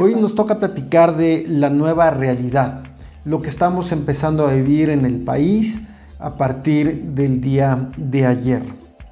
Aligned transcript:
Hoy 0.00 0.14
nos 0.14 0.36
toca 0.36 0.60
platicar 0.60 1.16
de 1.16 1.44
la 1.48 1.70
nueva 1.70 2.12
realidad, 2.12 2.82
lo 3.24 3.42
que 3.42 3.48
estamos 3.48 3.90
empezando 3.90 4.46
a 4.46 4.52
vivir 4.52 4.90
en 4.90 5.04
el 5.04 5.24
país 5.24 5.88
a 6.20 6.36
partir 6.36 7.02
del 7.02 7.40
día 7.40 7.88
de 7.96 8.24
ayer. 8.24 8.62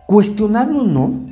Cuestionable 0.07 0.79
o 0.79 0.85
no, 0.85 1.27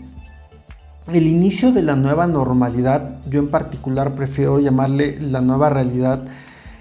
el 1.12 1.28
inicio 1.28 1.70
de 1.70 1.82
la 1.82 1.94
nueva 1.94 2.26
normalidad, 2.26 3.20
yo 3.30 3.38
en 3.38 3.48
particular 3.48 4.16
prefiero 4.16 4.58
llamarle 4.58 5.20
la 5.20 5.40
nueva 5.40 5.70
realidad, 5.70 6.24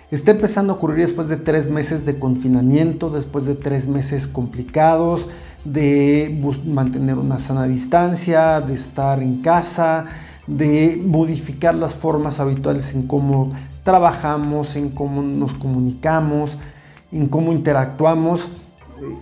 está 0.10 0.32
empezando 0.32 0.74
a 0.74 0.78
ocurrir 0.78 1.06
después 1.06 1.28
de 1.28 1.38
tres 1.38 1.70
meses 1.70 2.08
de 2.08 2.18
confinamiento, 2.18 3.12
después 3.12 3.46
de 3.46 3.54
tres 3.54 3.88
meses 3.88 4.26
complicados, 4.26 5.28
de 5.64 6.42
mantener 6.66 7.20
una 7.20 7.38
sana 7.38 7.66
distancia, 7.66 8.62
de 8.62 8.74
estar 8.74 9.22
en 9.22 9.44
casa, 9.44 10.06
de 10.48 11.02
modificar 11.06 11.76
las 11.76 11.94
formas 11.94 12.40
habituales 12.40 12.94
en 12.94 13.08
cómo 13.08 13.52
trabajamos, 13.84 14.76
en 14.76 14.90
cómo 14.90 15.22
nos 15.22 15.54
comunicamos, 15.54 16.58
en 17.12 17.28
cómo 17.28 17.54
interactuamos 17.54 18.50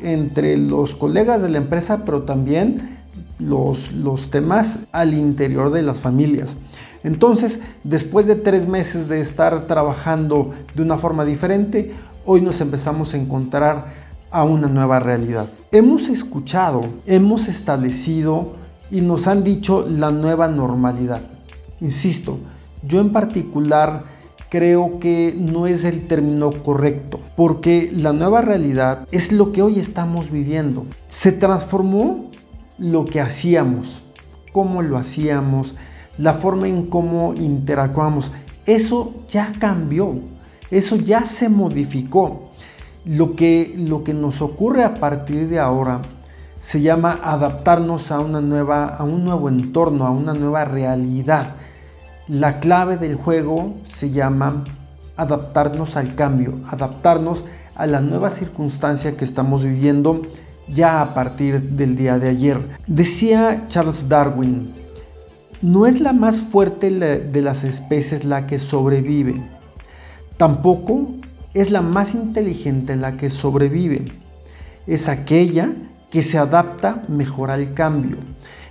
eh, 0.04 0.14
entre 0.14 0.58
los 0.58 0.96
colegas 0.96 1.42
de 1.42 1.50
la 1.50 1.58
empresa, 1.58 2.04
pero 2.06 2.24
también 2.24 3.00
los, 3.40 3.92
los 3.92 4.30
temas 4.30 4.88
al 4.92 5.14
interior 5.14 5.72
de 5.72 5.82
las 5.82 6.00
familias. 6.00 6.58
Entonces, 7.04 7.62
después 7.84 8.28
de 8.28 8.36
tres 8.36 8.68
meses 8.68 9.08
de 9.08 9.22
estar 9.22 9.66
trabajando 9.66 10.52
de 10.76 10.84
una 10.84 10.98
forma 10.98 11.26
diferente, 11.26 11.92
hoy 12.26 12.42
nos 12.42 12.62
empezamos 12.62 13.14
a 13.14 13.18
encontrar 13.18 14.12
a 14.30 14.44
una 14.44 14.68
nueva 14.68 15.00
realidad. 15.00 15.50
Hemos 15.72 16.08
escuchado, 16.08 16.82
hemos 17.06 17.48
establecido 17.48 18.54
y 18.92 19.02
nos 19.02 19.28
han 19.28 19.44
dicho 19.44 19.86
la 19.88 20.12
nueva 20.12 20.48
normalidad. 20.48 21.22
Insisto, 21.80 22.40
yo 22.86 23.00
en 23.00 23.12
particular 23.12 24.04
creo 24.50 25.00
que 25.00 25.34
no 25.38 25.66
es 25.66 25.86
el 25.86 26.08
término 26.08 26.52
correcto, 26.52 27.20
porque 27.38 27.90
la 27.94 28.12
nueva 28.12 28.42
realidad 28.42 29.08
es 29.12 29.32
lo 29.32 29.54
que 29.54 29.62
hoy 29.62 29.80
estamos 29.80 30.30
viviendo. 30.30 30.86
Se 31.08 31.32
transformó 31.32 32.30
lo 32.78 33.06
que 33.06 33.22
hacíamos, 33.22 34.04
cómo 34.52 34.82
lo 34.82 34.98
hacíamos, 34.98 35.76
la 36.18 36.34
forma 36.34 36.68
en 36.68 36.86
cómo 36.86 37.34
interactuamos. 37.36 38.32
Eso 38.66 39.14
ya 39.30 39.54
cambió, 39.58 40.16
eso 40.70 40.98
ya 40.98 41.26
se 41.26 41.48
modificó. 41.48 42.52
Lo 43.06 43.36
que, 43.36 43.74
lo 43.78 44.04
que 44.04 44.14
nos 44.14 44.42
ocurre 44.42 44.84
a 44.84 44.94
partir 44.94 45.48
de 45.48 45.60
ahora 45.60 46.02
se 46.62 46.80
llama 46.80 47.20
adaptarnos 47.24 48.12
a, 48.12 48.20
una 48.20 48.40
nueva, 48.40 48.86
a 48.86 49.04
un 49.04 49.26
nuevo 49.26 49.50
entorno, 49.50 50.06
a 50.06 50.12
una 50.12 50.36
nueva 50.36 50.64
realidad. 50.64 51.56
La 52.28 52.60
clave 52.60 52.98
del 52.98 53.16
juego 53.16 53.74
se 53.84 54.12
llama 54.12 54.64
adaptarnos 55.18 55.98
al 55.98 56.14
cambio, 56.14 56.60
adaptarnos 56.70 57.46
a 57.74 57.88
la 57.88 58.00
nueva 58.00 58.30
circunstancia 58.30 59.18
que 59.18 59.26
estamos 59.26 59.64
viviendo 59.64 60.22
ya 60.68 61.02
a 61.02 61.16
partir 61.16 61.62
del 61.62 61.96
día 61.96 62.20
de 62.20 62.30
ayer. 62.30 62.62
Decía 62.86 63.66
Charles 63.68 64.08
Darwin, 64.08 64.72
no 65.64 65.88
es 65.88 66.00
la 66.00 66.14
más 66.14 66.42
fuerte 66.42 66.92
de 66.92 67.42
las 67.42 67.64
especies 67.64 68.24
la 68.24 68.46
que 68.46 68.60
sobrevive, 68.60 69.44
tampoco 70.38 71.16
es 71.56 71.72
la 71.72 71.82
más 71.82 72.14
inteligente 72.14 72.96
la 72.96 73.18
que 73.18 73.32
sobrevive, 73.32 74.06
es 74.86 75.10
aquella 75.10 75.74
que 76.12 76.22
se 76.22 76.38
adapta 76.38 77.04
mejor 77.08 77.50
al 77.50 77.74
cambio. 77.74 78.18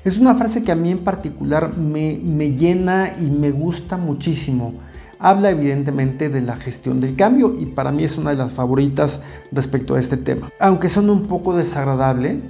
Es 0.05 0.19
una 0.19 0.35
frase 0.35 0.63
que 0.63 0.73
a 0.73 0.77
mí 0.77 0.91
en 0.91 1.05
particular 1.05 1.77
me, 1.77 2.17
llena 2.53 3.11
y 3.21 3.31
me 3.31 3.51
gusta 3.51 3.97
muchísimo. 3.97 4.75
Habla 5.19 5.51
evidentemente 5.51 6.29
de 6.29 6.43
la 6.43 6.57
gestión 6.57 7.01
del 7.01 7.17
cambio 7.17 7.53
y 7.59 7.67
para 7.67 7.93
mí 7.93 8.05
es 8.05 8.17
una 8.17 8.31
de 8.31 8.37
las 8.37 8.53
favoritas 8.53 9.21
respecto 9.53 9.95
a 9.95 10.01
este 10.01 10.17
tema. 10.17 10.51
Aunque 10.61 10.89
son 10.89 11.11
un 11.11 11.27
poco 11.27 11.57
desagradable, 11.57 12.41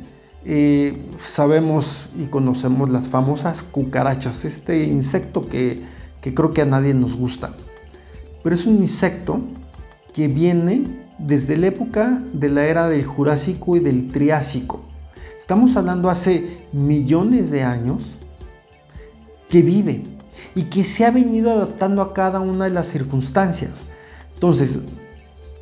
eh, 0.45 1.01
sabemos 1.21 2.09
y 2.17 2.27
conocemos 2.27 2.91
las 2.91 3.09
famosas 3.09 3.63
cucarachas, 3.63 4.45
este 4.45 4.85
insecto 4.85 5.49
que, 5.49 5.83
que 6.21 6.35
creo 6.35 6.53
que 6.53 6.63
a 6.63 6.67
nadie 6.67 6.95
nos 6.95 7.17
gusta. 7.17 7.55
Pero 8.43 8.55
es 8.55 8.67
un 8.67 8.77
insecto 8.77 9.41
que 10.13 10.29
viene 10.29 11.00
desde 11.27 11.57
la 11.57 11.69
época 11.69 12.23
de 12.33 12.49
la 12.49 12.67
era 12.67 12.89
del 12.89 13.05
Jurásico 13.05 13.77
y 13.77 13.81
del 13.81 14.11
Triásico. 14.11 14.83
Estamos 15.39 15.77
hablando 15.77 16.09
hace 16.11 16.59
millones 16.73 17.51
de 17.51 17.63
años 17.63 18.17
que 19.49 19.63
vive 19.63 20.05
y 20.55 20.65
que 20.65 20.85
se 20.85 21.05
ha 21.05 21.11
venido 21.11 21.51
adaptando 21.51 22.03
a 22.03 22.15
cada 22.15 22.41
una 22.41 22.65
de 22.65 22.71
las 22.71 22.87
circunstancias. 22.87 23.87
Entonces, 24.35 24.81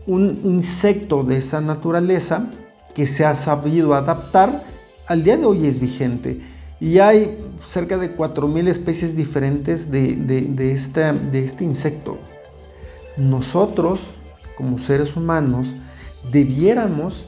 un 0.07 0.39
insecto 0.45 1.23
de 1.25 1.39
esa 1.39 1.61
naturaleza 1.61 2.51
que 2.95 3.07
se 3.07 3.25
ha 3.25 3.35
sabido 3.35 3.95
adaptar 3.95 4.65
al 5.07 5.23
día 5.23 5.37
de 5.37 5.47
hoy 5.47 5.67
es 5.67 5.81
vigente. 5.81 6.41
Y 6.81 6.99
hay 6.99 7.39
cerca 7.65 7.99
de 7.99 8.17
4.000 8.17 8.69
especies 8.69 9.17
diferentes 9.17 9.91
de, 9.91 10.17
de 10.17 10.73
este 10.73 11.65
insecto. 11.65 12.19
Nosotros 13.17 14.01
como 14.59 14.77
seres 14.77 15.15
humanos 15.15 15.69
debiéramos 16.33 17.27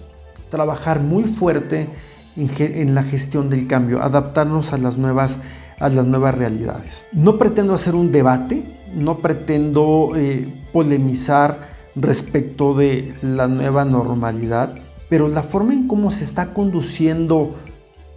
trabajar 0.49 0.99
muy 0.99 1.23
fuerte 1.23 1.89
en, 2.37 2.95
la 2.97 3.05
gestión 3.05 3.49
del 3.51 3.69
cambio, 3.69 4.03
adaptarnos 4.03 4.73
a 4.73 4.79
las 4.79 4.97
nuevas 4.97 5.39
a 5.79 5.89
las 5.89 6.05
nuevas 6.07 6.35
realidades. 6.35 7.07
No 7.13 7.39
pretendo 7.39 7.73
hacer 7.73 7.95
un 7.95 8.11
debate, 8.11 8.65
no 8.95 9.19
pretendo 9.19 10.11
eh, 10.17 10.47
polemizar 10.73 11.71
respecto 11.95 12.75
de 12.75 13.15
la 13.23 13.47
nueva 13.47 13.85
normalidad, 13.85 14.75
pero 15.09 15.29
la 15.29 15.45
forma 15.45 15.73
en 15.73 15.87
cómo 15.87 16.11
se 16.11 16.25
está 16.25 16.53
conduciendo 16.53 17.53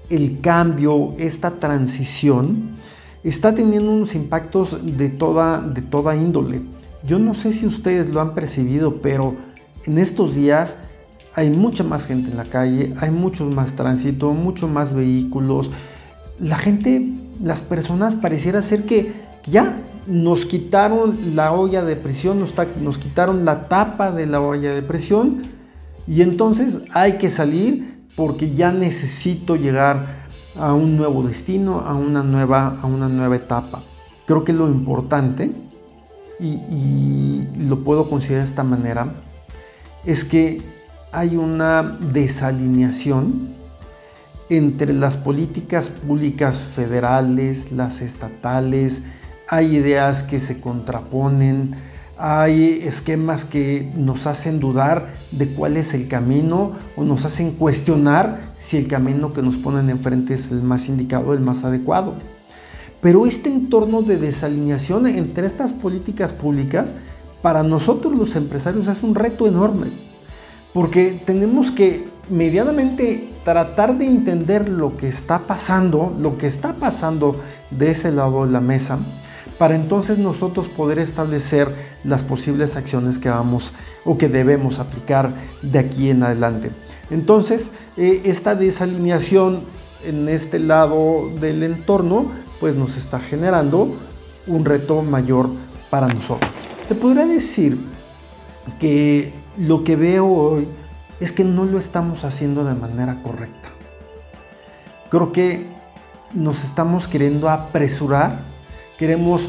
el 0.09 0.41
cambio, 0.41 1.13
esta 1.19 1.51
transición, 1.51 2.71
está 3.23 3.53
teniendo 3.53 3.91
unos 3.91 4.15
impactos 4.15 4.97
de 4.97 5.09
toda, 5.09 5.61
de 5.61 5.83
toda 5.83 6.15
índole. 6.15 6.63
Yo 7.05 7.19
no 7.19 7.33
sé 7.33 7.51
si 7.51 7.65
ustedes 7.65 8.09
lo 8.09 8.21
han 8.21 8.33
percibido, 8.33 9.01
pero 9.01 9.35
en 9.85 9.97
estos 9.97 10.35
días 10.35 10.77
hay 11.35 11.49
mucha 11.49 11.83
más 11.83 12.05
gente 12.05 12.31
en 12.31 12.37
la 12.37 12.45
calle, 12.45 12.93
hay 12.99 13.11
mucho 13.11 13.45
más 13.45 13.73
tránsito, 13.73 14.31
mucho 14.31 14.67
más 14.67 14.93
vehículos. 14.93 15.69
La 16.39 16.57
gente, 16.57 17.13
las 17.41 17.61
personas 17.61 18.15
pareciera 18.15 18.61
ser 18.61 18.85
que 18.85 19.11
ya 19.45 19.81
nos 20.07 20.45
quitaron 20.45 21.35
la 21.35 21.51
olla 21.51 21.83
de 21.83 21.95
presión, 21.95 22.39
nos, 22.39 22.97
quitaron 22.97 23.45
la 23.45 23.67
tapa 23.67 24.11
de 24.11 24.25
la 24.25 24.39
olla 24.39 24.73
de 24.73 24.81
presión 24.81 25.41
y 26.07 26.21
entonces 26.21 26.83
hay 26.91 27.17
que 27.17 27.29
salir 27.29 28.05
porque 28.15 28.53
ya 28.53 28.71
necesito 28.71 29.55
llegar 29.55 30.23
a 30.57 30.73
un 30.73 30.97
nuevo 30.97 31.23
destino, 31.23 31.79
a 31.79 31.95
una 31.95 32.23
nueva, 32.23 32.79
a 32.81 32.85
una 32.85 33.09
nueva 33.09 33.35
etapa. 33.35 33.81
Creo 34.25 34.43
que 34.43 34.53
lo 34.53 34.67
importante 34.67 35.51
y, 36.39 37.47
lo 37.57 37.83
puedo 37.83 38.09
considerar 38.09 38.43
de 38.43 38.49
esta 38.49 38.63
manera, 38.63 39.13
es 40.05 40.23
que 40.25 40.61
hay 41.11 41.37
una 41.37 41.83
desalineación 41.83 43.53
entre 44.49 44.93
las 44.93 45.17
políticas 45.17 45.89
públicas 45.89 46.59
federales, 46.59 47.71
las 47.71 48.01
estatales, 48.01 49.01
hay 49.47 49.77
ideas 49.77 50.23
que 50.23 50.39
se 50.39 50.59
contraponen, 50.59 51.75
hay 52.17 52.81
esquemas 52.83 53.45
que 53.45 53.91
nos 53.95 54.27
hacen 54.27 54.59
dudar 54.59 55.07
de 55.31 55.53
cuál 55.53 55.77
es 55.77 55.93
el 55.93 56.07
camino 56.07 56.73
o 56.95 57.03
nos 57.03 57.25
hacen 57.25 57.51
cuestionar 57.51 58.39
si 58.55 58.77
el 58.77 58.87
camino 58.87 59.33
que 59.33 59.41
nos 59.41 59.57
ponen 59.57 59.89
enfrente 59.89 60.33
es 60.33 60.51
el 60.51 60.61
más 60.61 60.87
indicado, 60.89 61.33
el 61.33 61.39
más 61.39 61.63
adecuado. 61.63 62.15
Pero 63.03 63.25
este 63.25 63.49
entorno 63.49 64.01
de 64.01 64.17
desalineación 64.17 65.05
entre 65.07 65.45
estas 65.45 65.73
políticas 65.73 66.31
públicas, 66.31 66.93
para 67.41 67.61
nosotros 67.61 68.15
los 68.15 68.37
empresarios 68.37 68.87
es 68.87 69.03
un 69.03 69.13
reto 69.13 69.45
enorme, 69.45 69.87
porque 70.73 71.21
tenemos 71.25 71.69
que 71.69 72.07
medianamente 72.29 73.29
tratar 73.43 73.97
de 73.97 74.05
entender 74.05 74.69
lo 74.69 74.95
que 74.95 75.09
está 75.09 75.39
pasando, 75.39 76.15
lo 76.17 76.37
que 76.37 76.47
está 76.47 76.77
pasando 76.77 77.35
de 77.71 77.91
ese 77.91 78.13
lado 78.13 78.45
de 78.45 78.53
la 78.53 78.61
mesa, 78.61 78.97
para 79.57 79.75
entonces 79.75 80.17
nosotros 80.17 80.69
poder 80.69 80.97
establecer 80.97 81.67
las 82.05 82.23
posibles 82.23 82.77
acciones 82.77 83.19
que 83.19 83.29
vamos 83.29 83.73
o 84.05 84.17
que 84.17 84.29
debemos 84.29 84.79
aplicar 84.79 85.29
de 85.61 85.79
aquí 85.79 86.09
en 86.09 86.23
adelante. 86.23 86.71
Entonces, 87.11 87.69
eh, 87.97 88.21
esta 88.23 88.55
desalineación 88.55 89.59
en 90.05 90.29
este 90.29 90.59
lado 90.59 91.29
del 91.41 91.63
entorno 91.63 92.42
pues 92.63 92.77
nos 92.77 92.95
está 92.95 93.19
generando 93.19 93.93
un 94.47 94.63
reto 94.63 95.01
mayor 95.01 95.49
para 95.89 96.07
nosotros. 96.07 96.49
Te 96.87 96.95
podría 96.95 97.25
decir 97.25 97.77
que 98.79 99.33
lo 99.57 99.83
que 99.83 99.97
veo 99.97 100.25
hoy 100.27 100.69
es 101.19 101.33
que 101.33 101.43
no 101.43 101.65
lo 101.65 101.77
estamos 101.77 102.23
haciendo 102.23 102.63
de 102.63 102.73
manera 102.73 103.21
correcta. 103.21 103.67
Creo 105.09 105.33
que 105.33 105.67
nos 106.33 106.63
estamos 106.63 107.09
queriendo 107.09 107.49
apresurar, 107.49 108.39
queremos 108.97 109.41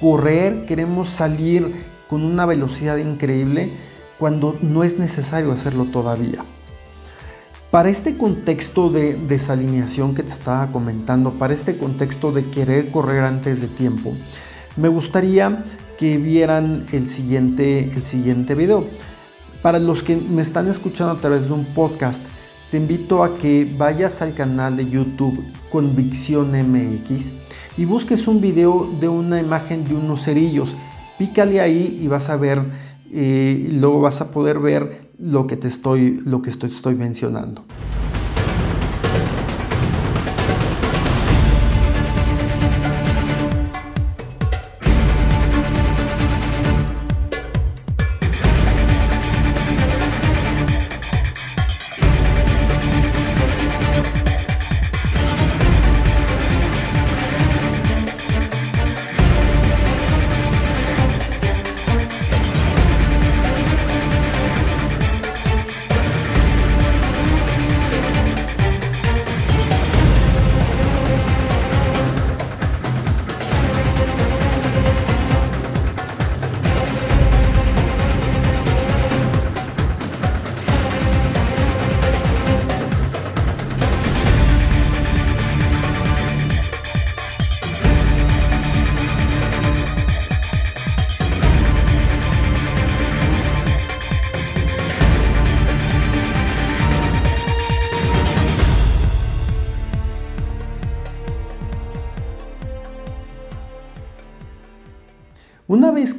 correr, 0.00 0.66
queremos 0.66 1.08
salir 1.08 1.72
con 2.08 2.24
una 2.24 2.46
velocidad 2.46 2.96
increíble 2.96 3.70
cuando 4.18 4.58
no 4.60 4.82
es 4.82 4.98
necesario 4.98 5.52
hacerlo 5.52 5.84
todavía. 5.84 6.44
Para 7.70 7.88
este 7.88 8.16
contexto 8.16 8.90
de 8.90 9.14
desalineación 9.14 10.16
que 10.16 10.24
te 10.24 10.32
estaba 10.32 10.72
comentando, 10.72 11.30
para 11.34 11.54
este 11.54 11.78
contexto 11.78 12.32
de 12.32 12.44
querer 12.46 12.90
correr 12.90 13.22
antes 13.22 13.60
de 13.60 13.68
tiempo, 13.68 14.12
me 14.76 14.88
gustaría 14.88 15.64
que 15.96 16.18
vieran 16.18 16.84
el 16.90 17.08
siguiente, 17.08 17.84
el 17.94 18.02
siguiente 18.02 18.56
video. 18.56 18.84
Para 19.62 19.78
los 19.78 20.02
que 20.02 20.16
me 20.16 20.42
están 20.42 20.66
escuchando 20.66 21.12
a 21.12 21.20
través 21.20 21.46
de 21.46 21.52
un 21.52 21.64
podcast, 21.64 22.24
te 22.72 22.78
invito 22.78 23.22
a 23.22 23.38
que 23.38 23.72
vayas 23.78 24.20
al 24.20 24.34
canal 24.34 24.76
de 24.76 24.90
YouTube 24.90 25.40
Convicción 25.70 26.50
MX 26.50 27.30
y 27.76 27.84
busques 27.84 28.26
un 28.26 28.40
video 28.40 28.90
de 28.98 29.06
una 29.06 29.38
imagen 29.38 29.86
de 29.86 29.94
unos 29.94 30.24
cerillos. 30.24 30.74
Pícale 31.18 31.60
ahí 31.60 32.00
y 32.02 32.08
vas 32.08 32.30
a 32.30 32.36
ver, 32.36 32.64
eh, 33.12 33.68
luego 33.72 34.00
vas 34.00 34.20
a 34.20 34.30
poder 34.30 34.58
ver 34.58 35.10
lo 35.18 35.46
que 35.46 35.56
te 35.56 35.68
estoy, 35.68 36.20
lo 36.24 36.42
que 36.42 36.50
estoy, 36.50 36.70
estoy 36.70 36.94
mencionando. 36.94 37.64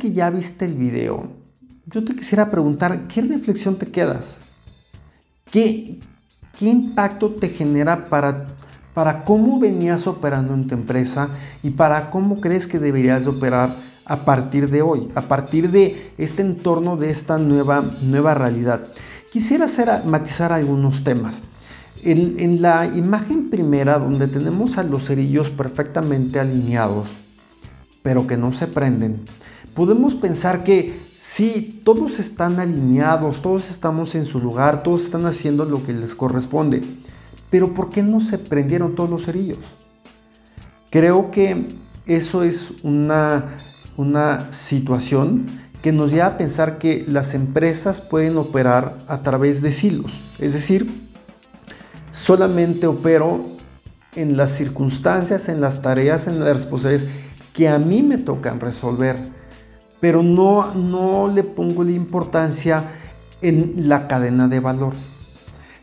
Que 0.02 0.14
ya 0.14 0.32
viste 0.32 0.66
el 0.66 0.74
video, 0.74 1.28
yo 1.86 2.04
te 2.04 2.16
quisiera 2.16 2.50
preguntar, 2.50 3.08
¿qué 3.08 3.22
reflexión 3.22 3.76
te 3.76 3.86
quedas? 3.86 4.40
¿Qué, 5.52 6.00
qué 6.58 6.66
impacto 6.66 7.30
te 7.30 7.50
genera 7.50 8.06
para, 8.06 8.48
para 8.96 9.24
cómo 9.24 9.60
venías 9.60 10.08
operando 10.08 10.56
en 10.56 10.66
tu 10.66 10.74
empresa 10.74 11.30
y 11.62 11.70
para 11.70 12.10
cómo 12.10 12.42
crees 12.42 12.66
que 12.66 12.80
deberías 12.80 13.26
de 13.26 13.30
operar 13.30 13.76
a 14.06 14.26
partir 14.26 14.72
de 14.72 14.82
hoy, 14.82 15.12
a 15.14 15.22
partir 15.22 15.70
de 15.70 16.12
este 16.18 16.42
entorno, 16.42 16.98
de 16.98 17.12
esta 17.12 17.38
nueva, 17.38 17.84
nueva 18.02 18.34
realidad? 18.34 18.88
Quisiera 19.32 19.66
hacer, 19.66 19.88
matizar 20.06 20.52
algunos 20.52 21.04
temas. 21.04 21.44
En, 22.04 22.40
en 22.40 22.64
la 22.64 22.88
imagen 22.88 23.52
primera, 23.52 24.00
donde 24.00 24.28
tenemos 24.28 24.80
a 24.80 24.84
los 24.84 25.06
cerillos 25.06 25.52
perfectamente 25.52 26.40
alineados, 26.40 27.08
pero 28.02 28.26
que 28.26 28.38
no 28.38 28.52
se 28.52 28.66
prenden, 28.66 29.22
podemos 29.74 30.16
pensar 30.16 30.64
que 30.64 31.00
sí, 31.18 31.82
todos 31.84 32.20
están 32.20 32.60
alineados, 32.60 33.42
todos 33.42 33.70
estamos 33.70 34.16
en 34.16 34.26
su 34.26 34.40
lugar, 34.40 34.84
todos 34.84 35.04
están 35.04 35.26
haciendo 35.26 35.66
lo 35.66 35.84
que 35.84 35.94
les 35.94 36.16
corresponde, 36.16 36.84
pero 37.50 37.74
¿por 37.74 37.90
qué 37.90 38.04
no 38.04 38.20
se 38.20 38.38
prendieron 38.38 38.96
todos 38.96 39.10
los 39.10 39.26
cerillos? 39.26 39.60
Creo 40.90 41.32
que 41.32 41.68
eso 42.06 42.44
es 42.44 42.72
una, 42.84 43.58
una 43.98 44.52
situación 44.52 45.46
que 45.82 45.92
nos 45.92 46.12
lleva 46.12 46.28
a 46.28 46.38
pensar 46.38 46.78
que 46.78 47.06
las 47.08 47.34
empresas 47.34 48.02
pueden 48.02 48.38
operar 48.38 48.98
a 49.08 49.24
través 49.24 49.62
de 49.62 49.72
silos, 49.72 50.12
es 50.40 50.54
decir, 50.54 51.10
solamente 52.12 52.88
opero 52.88 53.46
en 54.16 54.38
las 54.38 54.52
circunstancias, 54.52 55.48
en 55.50 55.62
las 55.62 55.82
tareas, 55.82 56.28
en 56.28 56.40
las 56.40 56.54
responsabilidades 56.54 57.10
que 57.54 57.70
a 57.70 57.80
mí 57.80 58.04
me 58.04 58.18
tocan 58.18 58.60
resolver, 58.60 59.18
pero 60.02 60.24
no, 60.24 60.74
no 60.74 61.30
le 61.30 61.44
pongo 61.44 61.86
la 61.86 61.92
importancia 61.92 62.84
en 63.42 63.88
la 63.88 64.08
cadena 64.08 64.50
de 64.50 64.60
valor. 64.60 64.94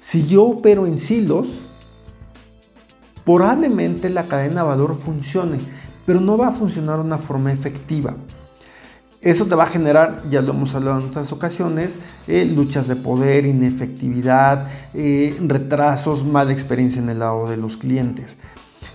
Si 0.00 0.26
yo 0.26 0.44
opero 0.44 0.86
en 0.86 0.98
silos, 0.98 1.48
probablemente 3.24 4.10
la 4.10 4.26
cadena 4.26 4.62
de 4.62 4.68
valor 4.68 4.94
funcione, 4.96 5.58
pero 6.04 6.20
no 6.20 6.36
va 6.36 6.48
a 6.48 6.52
funcionar 6.52 6.96
de 6.96 7.04
una 7.04 7.18
forma 7.18 7.52
efectiva. 7.52 8.16
Eso 9.20 9.46
te 9.46 9.54
va 9.54 9.64
a 9.64 9.68
generar, 9.68 10.22
ya 10.30 10.42
lo 10.42 10.52
hemos 10.52 10.74
hablado 10.74 11.00
en 11.00 11.06
otras 11.08 11.32
ocasiones, 11.32 11.98
eh, 12.28 12.44
luchas 12.44 12.86
de 12.86 12.96
poder, 12.96 13.46
inefectividad, 13.46 14.68
eh, 14.94 15.36
retrasos, 15.44 16.24
mala 16.24 16.52
experiencia 16.52 17.02
en 17.02 17.08
el 17.08 17.18
lado 17.18 17.48
de 17.48 17.56
los 17.56 17.76
clientes. 17.76 18.36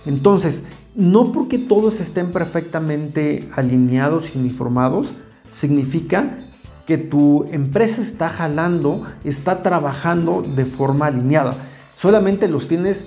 Entonces, 0.06 0.64
no 0.94 1.32
porque 1.32 1.58
todos 1.58 2.00
estén 2.00 2.32
perfectamente 2.32 3.48
alineados 3.54 4.34
y 4.34 4.38
uniformados, 4.38 5.14
significa 5.50 6.38
que 6.86 6.98
tu 6.98 7.44
empresa 7.50 8.02
está 8.02 8.28
jalando, 8.28 9.02
está 9.24 9.62
trabajando 9.62 10.42
de 10.42 10.66
forma 10.66 11.06
alineada. 11.06 11.56
Solamente 11.96 12.48
los 12.48 12.68
tienes 12.68 13.06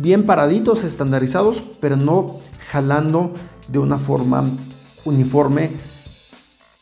bien 0.00 0.26
paraditos, 0.26 0.84
estandarizados, 0.84 1.62
pero 1.80 1.96
no 1.96 2.38
jalando 2.68 3.34
de 3.68 3.78
una 3.78 3.98
forma 3.98 4.44
uniforme 5.04 5.70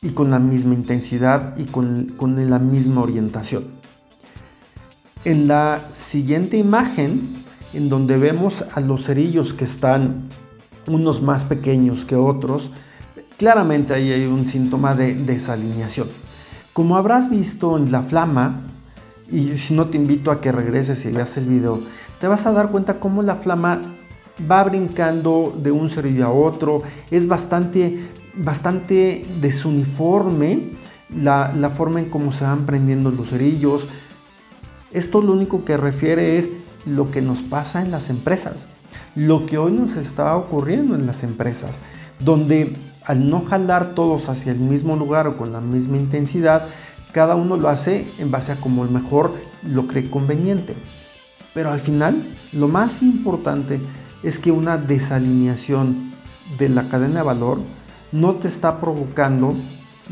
y 0.03 0.11
con 0.11 0.31
la 0.31 0.39
misma 0.39 0.75
intensidad 0.75 1.57
y 1.57 1.65
con, 1.65 2.07
con 2.17 2.51
la 2.51 2.59
misma 2.59 3.03
orientación. 3.03 3.65
En 5.25 5.49
la 5.49 5.89
siguiente 5.93 6.57
imagen 6.57 7.38
en 7.73 7.89
donde 7.89 8.17
vemos 8.17 8.65
a 8.75 8.81
los 8.81 9.05
cerillos 9.05 9.53
que 9.55 9.65
están 9.65 10.29
unos 10.87 11.23
más 11.23 11.45
pequeños 11.45 12.05
que 12.05 12.17
otros, 12.17 12.71
claramente 13.37 13.95
ahí 13.95 14.11
hay 14.11 14.27
un 14.27 14.49
síntoma 14.49 14.95
de 14.95 15.15
desalineación. 15.15 16.09
Como 16.73 16.97
habrás 16.97 17.31
visto 17.31 17.77
en 17.77 17.93
la 17.93 18.03
flama, 18.03 18.61
y 19.31 19.57
si 19.57 19.75
no 19.75 19.87
te 19.87 19.97
invito 19.97 20.31
a 20.31 20.41
que 20.41 20.53
regreses 20.53 21.05
y 21.05 21.13
veas 21.13 21.37
el 21.37 21.47
video, 21.47 21.81
te 22.21 22.29
vas 22.29 22.47
a 22.47 22.53
dar 22.53 22.71
cuenta 22.71 22.99
cómo 22.99 23.23
la 23.23 23.35
flama 23.35 23.83
va 24.51 24.65
brincando 24.65 25.55
de 25.61 25.71
un 25.71 25.91
cerillo 25.91 26.27
a 26.27 26.31
otro, 26.31 26.83
es 27.11 27.29
bastante, 27.29 27.99
bastante 28.35 29.27
desuniforme 29.41 30.61
la, 31.15 31.53
la 31.57 31.71
forma 31.71 32.01
en 32.01 32.09
cómo 32.09 32.33
se 32.33 32.45
van 32.45 32.65
prendiendo 32.65 33.11
los 33.11 33.31
cerillos. 33.31 33.87
Esto 34.93 35.21
lo 35.21 35.33
único 35.33 35.65
que 35.65 35.77
refiere 35.77 36.39
es 36.39 36.51
lo 36.87 37.11
que 37.11 37.23
nos 37.23 37.43
pasa 37.43 37.83
en 37.83 37.91
las 37.91 38.11
empresas, 38.11 38.67
lo 39.15 39.47
que 39.47 39.59
hoy 39.59 39.73
nos 39.73 39.97
está 39.97 40.37
ocurriendo 40.37 40.95
en 40.95 41.07
las 41.07 41.23
empresas, 41.23 41.77
donde 42.21 42.77
al 43.05 43.31
no 43.31 43.41
jalar 43.41 43.95
todos 43.95 44.29
hacia 44.29 44.53
el 44.53 44.59
mismo 44.59 44.97
lugar 44.97 45.27
o 45.27 45.37
con 45.37 45.53
la 45.53 45.61
misma 45.61 45.97
intensidad, 45.97 46.67
cada 47.13 47.37
uno 47.37 47.57
lo 47.57 47.69
hace 47.69 48.07
en 48.19 48.31
base 48.31 48.53
a 48.53 48.57
como 48.57 48.85
mejor 48.85 49.33
lo 49.67 49.87
cree 49.87 50.11
conveniente. 50.11 50.75
Pero 51.55 51.73
al 51.73 51.81
final, 51.81 52.23
lo 52.53 52.69
más 52.69 53.03
importante 53.03 53.81
es 54.23 54.39
que 54.39 54.53
una 54.53 54.77
desalineación 54.77 55.97
de 56.59 56.69
la 56.69 56.89
cadena 56.89 57.21
de 57.21 57.27
valor 57.27 57.59
no 58.13 58.35
te 58.35 58.49
está 58.49 58.81
provocando 58.81 59.55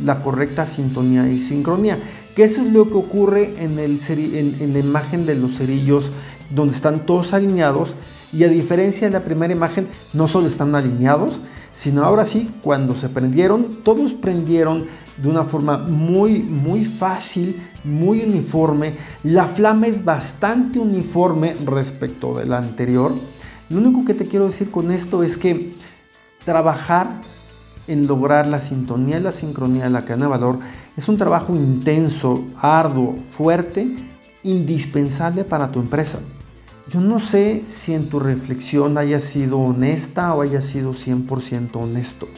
la 0.02 0.22
correcta 0.22 0.66
sintonía 0.66 1.28
y 1.28 1.38
sincronía. 1.38 1.98
Que 2.34 2.44
eso 2.44 2.62
es 2.62 2.72
lo 2.72 2.88
que 2.88 2.94
ocurre 2.94 3.62
en, 3.62 3.78
en 3.78 4.72
la 4.72 4.78
imagen 4.78 5.26
de 5.26 5.34
los 5.34 5.56
cerillos 5.56 6.10
donde 6.50 6.74
están 6.74 7.06
todos 7.06 7.32
alineados 7.32 7.94
y 8.32 8.44
a 8.44 8.48
diferencia 8.48 9.06
de 9.06 9.12
la 9.12 9.24
primera 9.24 9.52
imagen, 9.52 9.88
no 10.12 10.26
solo 10.26 10.46
están 10.46 10.74
alineados, 10.74 11.40
sino 11.72 12.04
ahora 12.04 12.24
sí, 12.24 12.50
cuando 12.62 12.94
se 12.94 13.08
prendieron, 13.08 13.68
todos 13.82 14.14
prendieron 14.14 14.86
de 15.16 15.28
una 15.28 15.44
forma 15.44 15.78
muy, 15.78 16.42
muy 16.42 16.84
fácil, 16.84 17.60
muy 17.84 18.20
uniforme. 18.20 18.94
La 19.22 19.46
flama 19.46 19.86
es 19.86 20.04
bastante 20.04 20.78
uniforme 20.78 21.54
respecto 21.64 22.36
de 22.36 22.46
la 22.46 22.58
anterior. 22.58 23.12
Lo 23.68 23.78
único 23.78 24.04
que 24.04 24.14
te 24.14 24.26
quiero 24.26 24.46
decir 24.46 24.70
con 24.70 24.90
esto 24.90 25.22
es 25.22 25.36
que 25.36 25.74
trabajar 26.44 27.08
en 27.88 28.06
lograr 28.06 28.46
la 28.46 28.60
sintonía 28.60 29.20
la 29.20 29.32
sincronía 29.32 29.84
de 29.84 29.90
la 29.90 30.04
cadena 30.04 30.26
de 30.26 30.30
valor 30.30 30.58
es 30.96 31.08
un 31.08 31.18
trabajo 31.18 31.54
intenso, 31.54 32.44
arduo, 32.56 33.16
fuerte, 33.30 33.86
indispensable 34.42 35.44
para 35.44 35.70
tu 35.70 35.80
empresa. 35.80 36.18
Yo 36.88 37.00
no 37.00 37.18
sé 37.18 37.64
si 37.66 37.94
en 37.94 38.08
tu 38.08 38.20
reflexión 38.20 38.96
haya 38.96 39.20
sido 39.20 39.58
honesta 39.58 40.32
o 40.34 40.42
haya 40.42 40.62
sido 40.62 40.94
100% 40.94 41.74
honesto. 41.74 42.28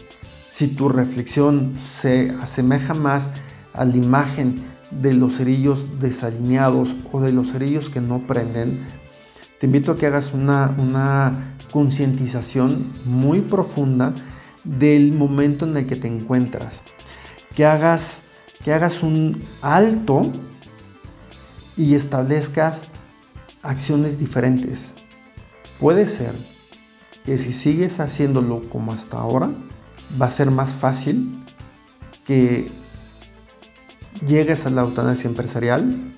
Si 0.50 0.68
tu 0.68 0.88
reflexión 0.88 1.76
se 1.86 2.30
asemeja 2.30 2.94
más 2.94 3.28
a 3.74 3.84
la 3.84 3.96
imagen 3.96 4.62
de 4.90 5.12
los 5.12 5.36
cerillos 5.36 6.00
desalineados 6.00 6.96
o 7.12 7.20
de 7.20 7.32
los 7.32 7.52
cerillos 7.52 7.90
que 7.90 8.00
no 8.00 8.26
prenden, 8.26 8.80
te 9.60 9.66
invito 9.66 9.92
a 9.92 9.96
que 9.96 10.06
hagas 10.06 10.32
una, 10.32 10.74
una 10.78 11.54
concientización 11.70 12.86
muy 13.04 13.42
profunda 13.42 14.14
del 14.64 15.12
momento 15.12 15.66
en 15.66 15.76
el 15.76 15.86
que 15.86 15.96
te 15.96 16.08
encuentras. 16.08 16.80
Que 17.54 17.66
hagas, 17.66 18.22
que 18.64 18.72
hagas 18.72 19.02
un 19.02 19.42
alto 19.60 20.22
y 21.76 21.94
establezcas 21.94 22.88
acciones 23.68 24.18
diferentes. 24.18 24.92
Puede 25.78 26.06
ser 26.06 26.32
que 27.24 27.36
si 27.36 27.52
sigues 27.52 28.00
haciéndolo 28.00 28.62
como 28.70 28.92
hasta 28.92 29.18
ahora, 29.18 29.50
va 30.20 30.26
a 30.26 30.30
ser 30.30 30.50
más 30.50 30.70
fácil 30.70 31.30
que 32.24 32.68
llegues 34.26 34.64
a 34.64 34.70
la 34.70 34.80
eutanasia 34.80 35.28
empresarial, 35.28 36.14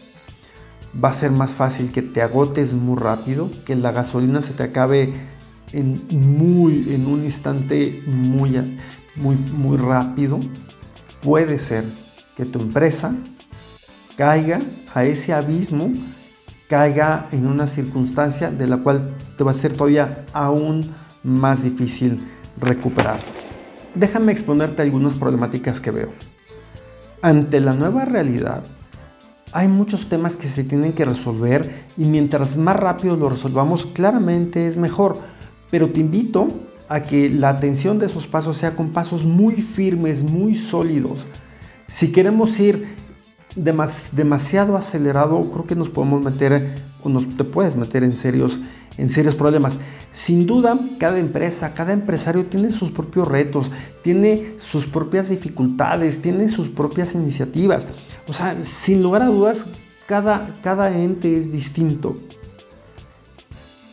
va 1.02 1.10
a 1.10 1.12
ser 1.12 1.32
más 1.32 1.52
fácil 1.52 1.90
que 1.90 2.02
te 2.02 2.22
agotes 2.22 2.72
muy 2.72 2.96
rápido, 2.96 3.50
que 3.66 3.74
la 3.74 3.90
gasolina 3.90 4.42
se 4.42 4.52
te 4.52 4.62
acabe 4.62 5.12
en, 5.72 6.00
muy, 6.10 6.94
en 6.94 7.06
un 7.06 7.24
instante 7.24 8.00
muy, 8.06 8.78
muy, 9.16 9.34
muy 9.34 9.76
rápido. 9.76 10.38
Puede 11.20 11.58
ser 11.58 11.84
que 12.36 12.46
tu 12.46 12.60
empresa 12.60 13.12
caiga 14.16 14.60
a 14.94 15.04
ese 15.04 15.32
abismo, 15.32 15.90
caiga 16.70 17.26
en 17.32 17.48
una 17.48 17.66
circunstancia 17.66 18.52
de 18.52 18.68
la 18.68 18.76
cual 18.76 19.12
te 19.36 19.42
va 19.42 19.50
a 19.50 19.54
ser 19.54 19.72
todavía 19.72 20.24
aún 20.32 20.88
más 21.24 21.64
difícil 21.64 22.20
recuperar. 22.60 23.20
Déjame 23.96 24.30
exponerte 24.30 24.80
algunas 24.80 25.16
problemáticas 25.16 25.80
que 25.80 25.90
veo. 25.90 26.10
Ante 27.22 27.58
la 27.58 27.74
nueva 27.74 28.04
realidad, 28.04 28.62
hay 29.50 29.66
muchos 29.66 30.08
temas 30.08 30.36
que 30.36 30.48
se 30.48 30.62
tienen 30.62 30.92
que 30.92 31.04
resolver 31.04 31.68
y 31.96 32.04
mientras 32.04 32.56
más 32.56 32.76
rápido 32.76 33.16
lo 33.16 33.28
resolvamos, 33.28 33.86
claramente 33.86 34.68
es 34.68 34.76
mejor. 34.76 35.18
Pero 35.72 35.90
te 35.90 35.98
invito 35.98 36.50
a 36.88 37.00
que 37.02 37.30
la 37.30 37.48
atención 37.48 37.98
de 37.98 38.06
esos 38.06 38.28
pasos 38.28 38.58
sea 38.58 38.76
con 38.76 38.90
pasos 38.90 39.24
muy 39.24 39.60
firmes, 39.60 40.22
muy 40.22 40.54
sólidos. 40.54 41.26
Si 41.88 42.12
queremos 42.12 42.60
ir 42.60 42.86
demasiado 43.56 44.76
acelerado, 44.76 45.40
creo 45.50 45.66
que 45.66 45.74
nos 45.74 45.88
podemos 45.88 46.22
meter 46.22 46.74
o 47.02 47.08
nos, 47.08 47.36
te 47.36 47.44
puedes 47.44 47.76
meter 47.76 48.04
en 48.04 48.16
serios, 48.16 48.58
en 48.96 49.08
serios 49.08 49.34
problemas. 49.34 49.78
Sin 50.12 50.46
duda, 50.46 50.78
cada 50.98 51.18
empresa, 51.18 51.74
cada 51.74 51.92
empresario 51.92 52.46
tiene 52.46 52.72
sus 52.72 52.90
propios 52.90 53.28
retos, 53.28 53.70
tiene 54.02 54.54
sus 54.58 54.86
propias 54.86 55.28
dificultades, 55.28 56.22
tiene 56.22 56.48
sus 56.48 56.68
propias 56.68 57.14
iniciativas. 57.14 57.86
O 58.28 58.32
sea, 58.32 58.62
sin 58.62 59.02
lugar 59.02 59.22
a 59.22 59.26
dudas, 59.26 59.66
cada, 60.06 60.54
cada 60.62 60.96
ente 60.96 61.36
es 61.36 61.52
distinto. 61.52 62.16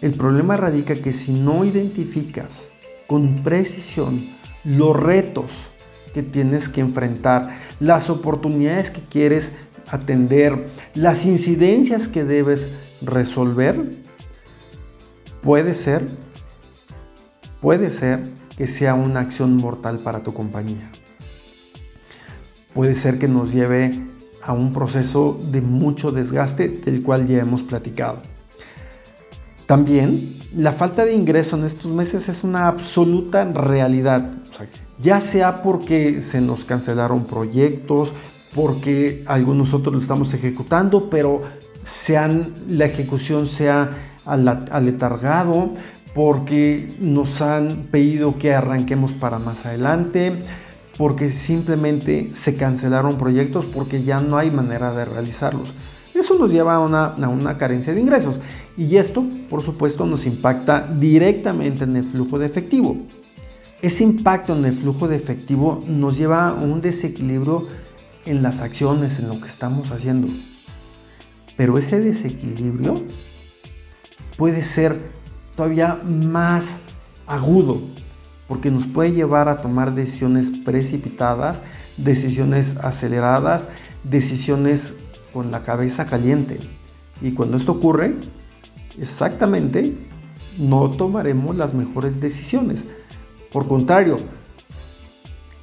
El 0.02 0.14
problema 0.14 0.58
radica 0.58 0.96
que 0.96 1.14
si 1.14 1.34
no 1.34 1.66
identificas 1.66 2.70
con 3.08 3.44
precisión 3.44 4.28
los 4.64 4.96
retos 4.96 5.46
que 6.14 6.24
tienes 6.24 6.70
que 6.70 6.82
enfrentar, 6.82 7.56
las 7.80 8.10
oportunidades 8.10 8.92
que 8.92 9.02
quieres 9.02 9.54
atender, 9.90 10.68
las 10.96 11.26
incidencias 11.26 12.08
que 12.08 12.24
debes 12.24 12.70
resolver, 13.02 13.92
puede 15.42 15.74
ser, 15.74 16.08
puede 17.62 17.90
ser 17.90 18.22
que 18.58 18.68
sea 18.68 18.96
una 18.96 19.22
acción 19.22 19.56
mortal 19.56 20.00
para 20.00 20.24
tu 20.24 20.34
compañía. 20.34 20.90
Puede 22.74 22.96
ser 22.96 23.20
que 23.20 23.28
nos 23.28 23.54
lleve 23.54 24.04
a 24.42 24.54
un 24.54 24.74
proceso 24.74 25.40
de 25.52 25.62
mucho 25.62 26.12
desgaste 26.12 26.70
del 26.70 27.04
cual 27.04 27.28
ya 27.28 27.40
hemos 27.40 27.64
platicado. 27.64 28.22
También 29.66 30.38
la 30.56 30.72
falta 30.72 31.06
de 31.06 31.14
ingreso 31.14 31.58
en 31.58 31.66
estos 31.66 31.92
meses 31.92 32.30
es 32.30 32.44
una 32.44 32.68
absoluta 32.68 33.44
realidad, 33.52 34.32
ya 35.00 35.20
sea 35.20 35.62
porque 35.62 36.22
se 36.22 36.42
nos 36.42 36.66
cancelaron 36.66 37.26
proyectos, 37.26 38.12
porque 38.54 39.24
algunos 39.28 39.74
otros 39.74 39.94
lo 39.94 40.02
estamos 40.02 40.34
ejecutando, 40.34 41.10
pero 41.10 41.42
la 42.70 42.86
ejecución 42.86 43.48
se 43.48 43.70
ha 43.70 43.92
aletargado, 44.26 45.72
porque 46.14 46.96
nos 47.00 47.42
han 47.42 47.88
pedido 47.92 48.38
que 48.38 48.54
arranquemos 48.54 49.14
para 49.14 49.38
más 49.38 49.66
adelante, 49.66 50.36
porque 50.98 51.30
simplemente 51.30 52.30
se 52.34 52.56
cancelaron 52.56 53.18
proyectos 53.18 53.66
porque 53.66 54.04
ya 54.04 54.20
no 54.20 54.38
hay 54.38 54.50
manera 54.50 54.92
de 54.94 55.06
realizarlos. 55.06 55.70
Eso 56.16 56.36
nos 56.40 56.52
lleva 56.52 56.76
a 56.76 56.80
una, 56.80 57.58
carencia 57.58 57.94
de 57.94 58.02
ingresos 58.02 58.40
y 58.76 58.98
esto, 58.98 59.24
por 59.50 59.62
supuesto, 59.62 60.08
nos 60.08 60.26
impacta 60.26 60.88
directamente 60.88 61.84
en 61.84 61.96
el 61.96 62.04
flujo 62.04 62.40
de 62.40 62.48
efectivo. 62.48 62.98
Ese 63.82 64.04
impacto 64.04 64.58
en 64.58 64.66
el 64.66 64.74
flujo 64.74 65.08
de 65.08 65.16
efectivo 65.16 65.84
nos 65.88 66.18
lleva 66.18 66.50
a 66.50 66.54
un 66.54 66.82
desequilibrio 66.82 67.68
en 68.26 68.42
las 68.42 68.62
acciones, 68.62 69.20
en 69.20 69.28
lo 69.28 69.40
que 69.40 69.48
estamos 69.48 69.92
haciendo. 69.92 70.28
Pero 71.56 71.78
ese 71.78 72.00
desequilibrio 72.00 72.96
puede 74.36 74.64
ser 74.64 75.00
todavía 75.56 76.02
más 76.04 76.80
agudo, 77.28 77.82
porque 78.48 78.72
nos 78.72 78.88
puede 78.88 79.12
llevar 79.12 79.48
a 79.48 79.62
tomar 79.62 79.94
decisiones 79.94 80.50
precipitadas, 80.50 81.62
decisiones 81.98 82.78
aceleradas, 82.78 83.68
decisiones 84.04 84.94
con 85.34 85.52
la 85.52 85.62
cabeza 85.62 86.08
caliente. 86.08 86.60
Y 87.22 87.34
cuando 87.34 87.58
esto 87.58 87.74
ocurre, 87.74 88.16
exactamente, 89.00 89.96
no 90.58 90.90
tomaremos 90.90 91.56
las 91.56 91.76
mejores 91.76 92.20
decisiones. 92.20 92.86
Por 93.52 93.68
contrario, 93.68 94.18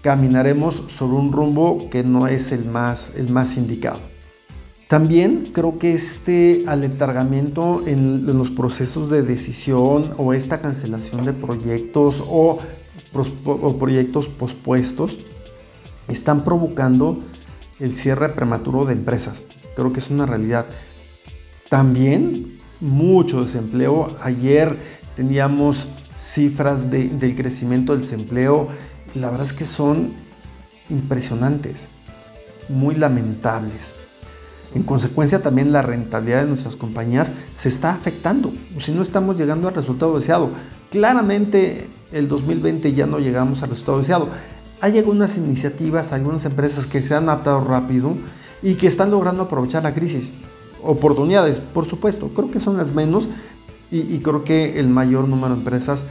caminaremos 0.02 0.82
sobre 0.88 1.16
un 1.16 1.32
rumbo 1.32 1.88
que 1.90 2.04
no 2.04 2.26
es 2.26 2.52
el 2.52 2.64
más, 2.64 3.14
el 3.16 3.30
más 3.30 3.56
indicado. 3.56 4.00
También 4.88 5.48
creo 5.52 5.78
que 5.78 5.94
este 5.94 6.64
aletargamiento 6.66 7.82
en, 7.86 8.26
los 8.26 8.50
procesos 8.50 9.08
de 9.08 9.22
decisión 9.22 10.12
o 10.18 10.34
esta 10.34 10.60
cancelación 10.60 11.24
de 11.24 11.32
proyectos 11.32 12.22
o, 12.28 12.58
o 13.44 13.78
proyectos 13.78 14.28
pospuestos 14.28 15.18
están 16.08 16.44
provocando 16.44 17.18
el 17.80 17.94
cierre 17.94 18.28
prematuro 18.28 18.84
de 18.84 18.92
empresas. 18.92 19.42
Creo 19.74 19.92
que 19.92 20.00
es 20.00 20.10
una 20.10 20.26
realidad. 20.26 20.66
También 21.70 22.58
mucho 22.80 23.42
desempleo. 23.42 24.08
Ayer 24.22 24.76
teníamos 25.16 25.88
cifras 26.18 26.90
del 26.90 27.34
crecimiento 27.36 27.92
del 27.92 28.02
desempleo. 28.02 28.68
La 29.14 29.30
verdad 29.30 29.46
es 29.46 29.52
que 29.52 29.64
son 29.64 30.12
impresionantes, 30.90 31.86
muy 32.68 32.94
lamentables. 32.94 33.94
En 34.74 34.82
consecuencia 34.82 35.40
también 35.40 35.72
la 35.72 35.82
rentabilidad 35.82 36.42
de 36.42 36.48
nuestras 36.48 36.74
compañías 36.74 37.32
se 37.56 37.68
está 37.68 37.92
afectando. 37.92 38.52
Si 38.80 38.90
no 38.92 39.02
estamos 39.02 39.38
llegando 39.38 39.68
al 39.68 39.74
resultado 39.74 40.18
deseado. 40.18 40.50
Claramente 40.90 41.88
el 42.12 42.28
2020 42.28 42.92
ya 42.92 43.06
no 43.06 43.18
llegamos 43.18 43.62
al 43.62 43.70
resultado 43.70 43.98
deseado. 43.98 44.28
Hay 44.80 44.98
algunas 44.98 45.36
iniciativas, 45.36 46.12
algunas 46.12 46.44
empresas 46.44 46.86
que 46.86 47.02
se 47.02 47.14
han 47.14 47.28
adaptado 47.28 47.64
rápido 47.64 48.16
y 48.62 48.74
que 48.74 48.86
están 48.86 49.10
logrando 49.10 49.44
aprovechar 49.44 49.84
la 49.84 49.94
crisis. 49.94 50.32
Oportunidades, 50.82 51.60
por 51.60 51.86
supuesto, 51.86 52.28
creo 52.28 52.50
que 52.50 52.58
son 52.58 52.76
las 52.76 52.92
menos 52.92 53.28
y, 53.90 54.18
creo 54.18 54.44
que 54.44 54.80
el 54.80 54.88
mayor 54.88 55.28
número 55.28 55.54
de 55.54 55.60
empresas 55.60 56.04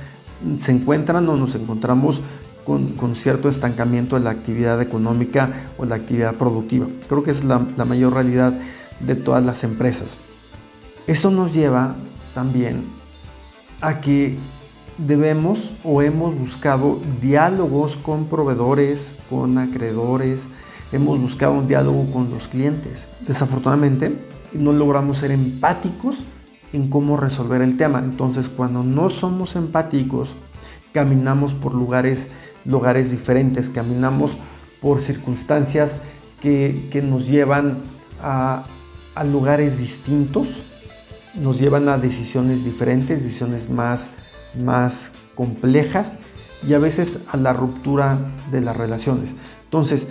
se 0.58 0.72
encuentran 0.72 1.28
o 1.28 1.36
nos 1.36 1.56
encontramos 1.56 2.22
con, 2.66 3.16
cierto 3.16 3.50
estancamiento 3.50 4.16
de 4.16 4.24
la 4.24 4.30
actividad 4.30 4.82
económica 4.82 5.50
o 5.78 5.86
la 5.86 5.96
actividad 5.96 6.36
productiva. 6.36 6.88
Creo 7.08 7.24
que 7.24 7.32
es 7.32 7.44
la, 7.44 7.60
mayor 7.60 8.14
realidad 8.14 8.54
de 9.00 9.16
todas 9.16 9.44
las 9.44 9.64
empresas. 9.64 10.18
Eso 11.08 11.32
nos 11.32 11.54
lleva 11.54 11.96
también 12.34 12.84
a 13.82 14.00
que 14.00 14.38
debemos 14.98 15.74
o 15.84 16.02
hemos 16.02 16.38
buscado 16.38 17.02
diálogos 17.22 17.98
con 17.98 18.28
proveedores, 18.28 19.16
con 19.30 19.58
acreedores, 19.58 20.48
hemos 20.94 21.20
buscado 21.20 21.54
un 21.54 21.68
diálogo 21.68 22.06
con 22.14 22.30
los 22.30 22.48
clientes. 22.48 23.08
Desafortunadamente, 23.28 24.16
no 24.54 24.72
logramos 24.72 25.18
ser 25.18 25.32
empáticos 25.32 26.24
en 26.74 26.90
cómo 26.90 27.18
resolver 27.18 27.62
el 27.62 27.78
tema. 27.78 28.00
Entonces, 28.00 28.50
cuando 28.50 28.84
no 28.84 29.10
somos 29.10 29.56
empáticos, 29.56 30.30
caminamos 30.92 31.54
por 31.54 31.74
lugares 31.74 32.28
lugares 32.66 33.12
diferentes, 33.12 33.70
caminamos 33.70 34.38
por 34.82 35.02
circunstancias 35.02 35.98
que, 36.42 37.04
nos 37.08 37.28
llevan 37.28 37.78
a, 38.22 38.66
a, 39.16 39.24
lugares 39.24 39.78
distintos, 39.78 40.48
nos 41.36 41.60
llevan 41.60 41.88
a 41.90 41.98
decisiones 41.98 42.66
diferentes, 42.66 43.24
decisiones 43.24 43.70
más, 43.70 44.10
más 44.64 45.14
complejas 45.36 46.16
y 46.68 46.74
a 46.74 46.80
veces 46.80 47.20
a 47.32 47.38
la 47.38 47.54
ruptura 47.54 48.18
de 48.52 48.62
las 48.62 48.76
relaciones. 48.76 49.36
Entonces, 49.64 50.08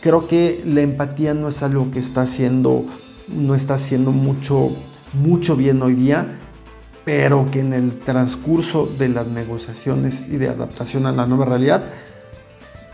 creo 0.00 0.26
que 0.26 0.62
la 0.66 0.80
empatía 0.80 1.34
no 1.34 1.48
es 1.48 1.62
algo 1.62 1.90
que 1.90 1.98
está 1.98 2.22
haciendo, 2.22 2.84
no 3.28 3.54
está 3.54 3.74
haciendo 3.74 4.10
mucho, 4.10 4.70
mucho 5.12 5.56
bien 5.56 5.82
hoy 5.82 5.94
día, 5.94 6.26
pero 7.04 7.50
que 7.50 7.60
en 7.60 7.72
el 7.72 7.98
transcurso 7.98 8.86
de 8.98 9.08
las 9.08 9.26
negociaciones 9.26 10.28
y 10.28 10.36
de 10.36 10.48
adaptación 10.48 11.06
a 11.06 11.12
la 11.12 11.26
nueva 11.26 11.46
realidad 11.46 11.82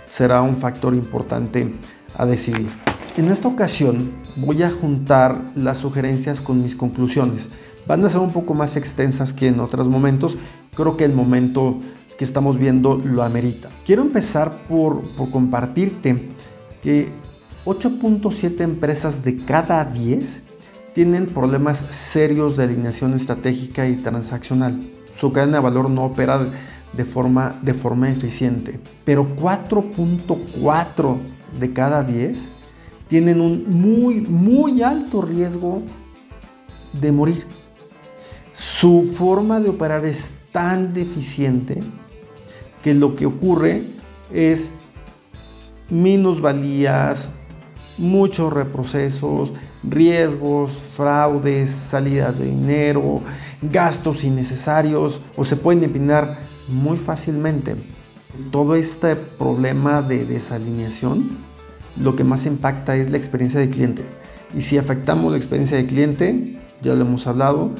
será 0.09 0.43
un 0.43 0.57
factor 0.57 0.95
importante 0.95 1.75
a 2.17 2.27
decidir. 2.27 2.71
En 3.17 3.29
esta 3.29 3.49
ocasión 3.49 4.13
voy 4.37 4.63
a 4.63 4.71
juntar 4.71 5.41
las 5.55 5.79
sugerencias 5.79 6.41
con 6.41 6.63
mis 6.63 6.77
conclusiones. 6.77 7.49
Van 7.87 8.05
a 8.05 8.09
ser 8.09 8.21
un 8.21 8.33
poco 8.33 8.55
más 8.55 8.77
extensas 8.77 9.33
que 9.33 9.49
en 9.49 9.61
otros 9.61 9.89
momentos. 9.89 10.37
Creo 10.75 10.97
que 10.97 11.05
el 11.05 11.13
momento 11.13 11.79
que 12.19 12.25
estamos 12.25 12.59
viendo 12.59 13.01
lo 13.03 13.23
amerita. 13.23 13.69
Quiero 13.85 14.03
empezar 14.03 14.53
por, 14.69 15.03
por 15.17 15.31
compartirte 15.31 16.31
que 16.83 17.09
8.7 17.65 18.61
empresas 18.61 19.25
de 19.25 19.37
cada 19.37 19.85
10 19.85 20.43
tienen 20.95 21.27
problemas 21.27 21.79
serios 21.91 22.57
de 22.57 22.65
alineación 22.65 23.15
estratégica 23.15 23.89
y 23.89 23.97
transaccional. 23.97 24.81
Su 25.19 25.33
cadena 25.33 25.59
de 25.59 25.63
valor 25.63 25.91
no 25.91 26.05
opera 26.05 26.47
de 26.93 27.05
forma, 27.05 27.59
de 27.63 27.75
forma 27.75 28.11
eficiente. 28.11 28.81
Pero 29.05 29.37
4.4 29.37 31.17
de 31.59 31.73
cada 31.73 32.03
10 32.03 32.49
tienen 33.09 33.41
un 33.41 33.65
muy, 33.69 34.21
muy 34.21 34.83
alto 34.83 35.23
riesgo 35.23 35.83
de 36.93 37.13
morir. 37.13 37.47
Su 38.53 39.03
forma 39.03 39.61
de 39.61 39.71
operar 39.71 40.05
es 40.05 40.31
tan 40.53 40.93
deficiente 40.93 41.81
que 42.83 42.95
lo 42.95 43.17
que 43.17 43.27
ocurre 43.27 43.83
es 44.33 44.71
minusvalías, 45.91 47.33
muchos 47.97 48.53
reprocesos, 48.53 49.53
riesgos, 49.83 50.73
fraudes, 50.73 51.71
salidas 51.71 52.39
de 52.39 52.47
dinero, 52.47 53.21
gastos 53.63 54.25
innecesarios 54.25 55.21
o 55.37 55.45
se 55.45 55.57
pueden 55.57 55.85
empinar 55.85 56.37
muy 56.69 56.99
fácilmente. 56.99 57.77
Todo 58.51 58.75
este 58.75 59.17
problema 59.17 60.03
de 60.03 60.25
desalineación 60.25 61.39
lo 62.01 62.15
que 62.15 62.25
más 62.25 62.47
impacta 62.47 62.97
es 62.97 63.11
la 63.11 63.17
experiencia 63.17 63.61
del 63.61 63.71
cliente. 63.71 64.05
Y 64.55 64.63
si 64.63 64.79
afectamos 64.79 65.33
la 65.33 65.39
experiencia 65.39 65.77
del 65.77 65.87
cliente, 65.87 66.59
ya 66.81 66.95
lo 66.95 67.03
hemos 67.03 67.27
hablado, 67.27 67.73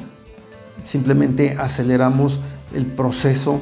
simplemente 0.83 1.55
aceleramos 1.57 2.39
el 2.75 2.85
proceso 2.85 3.61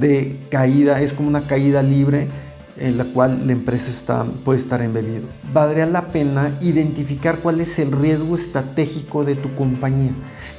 de 0.00 0.36
caída, 0.50 1.00
es 1.00 1.12
como 1.12 1.28
una 1.28 1.44
caída 1.44 1.82
libre 1.82 2.28
en 2.76 2.98
la 2.98 3.04
cual 3.04 3.46
la 3.46 3.52
empresa 3.52 3.90
está, 3.90 4.24
puede 4.44 4.58
estar 4.58 4.82
embebido. 4.82 5.22
Valdría 5.52 5.86
la 5.86 6.08
pena 6.08 6.56
identificar 6.60 7.38
cuál 7.38 7.60
es 7.60 7.78
el 7.78 7.92
riesgo 7.92 8.34
estratégico 8.34 9.24
de 9.24 9.36
tu 9.36 9.54
compañía. 9.54 10.10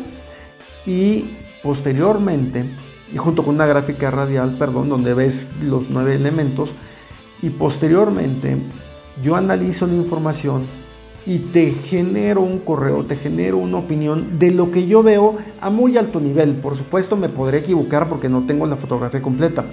y 0.86 1.26
posteriormente 1.62 2.66
y 3.14 3.18
junto 3.18 3.44
con 3.44 3.56
una 3.56 3.66
gráfica 3.66 4.10
radial, 4.12 4.56
perdón, 4.58 4.90
donde 4.90 5.14
ves 5.14 5.48
los 5.64 5.90
nueve 5.90 6.16
elementos 6.16 6.72
y 7.42 7.50
posteriormente 7.52 8.58
yo 9.24 9.36
analizo 9.36 9.86
la 9.86 9.94
información 9.94 10.64
y 11.26 11.40
te 11.40 11.72
genero 11.72 12.42
un 12.42 12.60
correo, 12.60 13.04
te 13.04 13.16
genero 13.16 13.58
una 13.58 13.78
opinión 13.78 14.40
de 14.40 14.52
lo 14.52 14.72
que 14.72 14.88
yo 14.88 15.04
veo 15.04 15.38
a 15.62 15.70
muy 15.70 15.98
alto 15.98 16.20
nivel. 16.20 16.54
Por 16.54 16.76
supuesto 16.76 17.16
me 17.16 17.30
podré 17.30 17.60
equivocar 17.60 18.10
porque 18.10 18.30
no 18.30 18.46
tengo 18.46 18.66
la 18.66 18.76
fotografía 18.76 19.22
completa, 19.22 19.64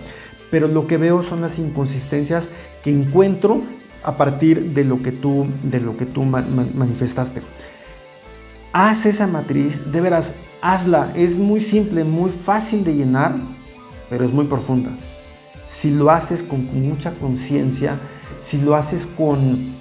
pero 0.51 0.69
lo 0.69 0.87
que 0.87 0.99
veo 0.99 1.23
son 1.23 1.41
las 1.41 1.59
inconsistencias 1.59 2.51
que 2.85 2.91
encuentro 2.91 3.63
a 4.03 4.17
partir 4.17 4.73
de 4.73 4.85
lo 4.85 5.03
que 5.03 5.13
tú, 5.13 5.47
de 5.63 5.81
lo 5.81 5.97
que 5.97 6.07
tú 6.07 6.23
manifestaste. 6.23 7.43
Haz 8.73 9.07
esa 9.07 9.27
matriz, 9.27 9.91
de 9.91 10.01
veras, 10.01 10.35
hazla. 10.63 11.13
Es 11.17 11.37
muy 11.37 11.61
simple, 11.61 12.05
muy 12.05 12.31
fácil 12.31 12.85
de 12.85 12.95
llenar, 12.95 13.35
pero 14.09 14.25
es 14.25 14.33
muy 14.33 14.45
profunda. 14.45 14.91
Si 15.67 15.91
lo 15.91 16.11
haces 16.11 16.43
con 16.43 16.65
mucha 16.73 17.13
conciencia, 17.13 17.97
si 18.41 18.59
lo 18.59 18.77
haces 18.77 19.07
con, 19.07 19.75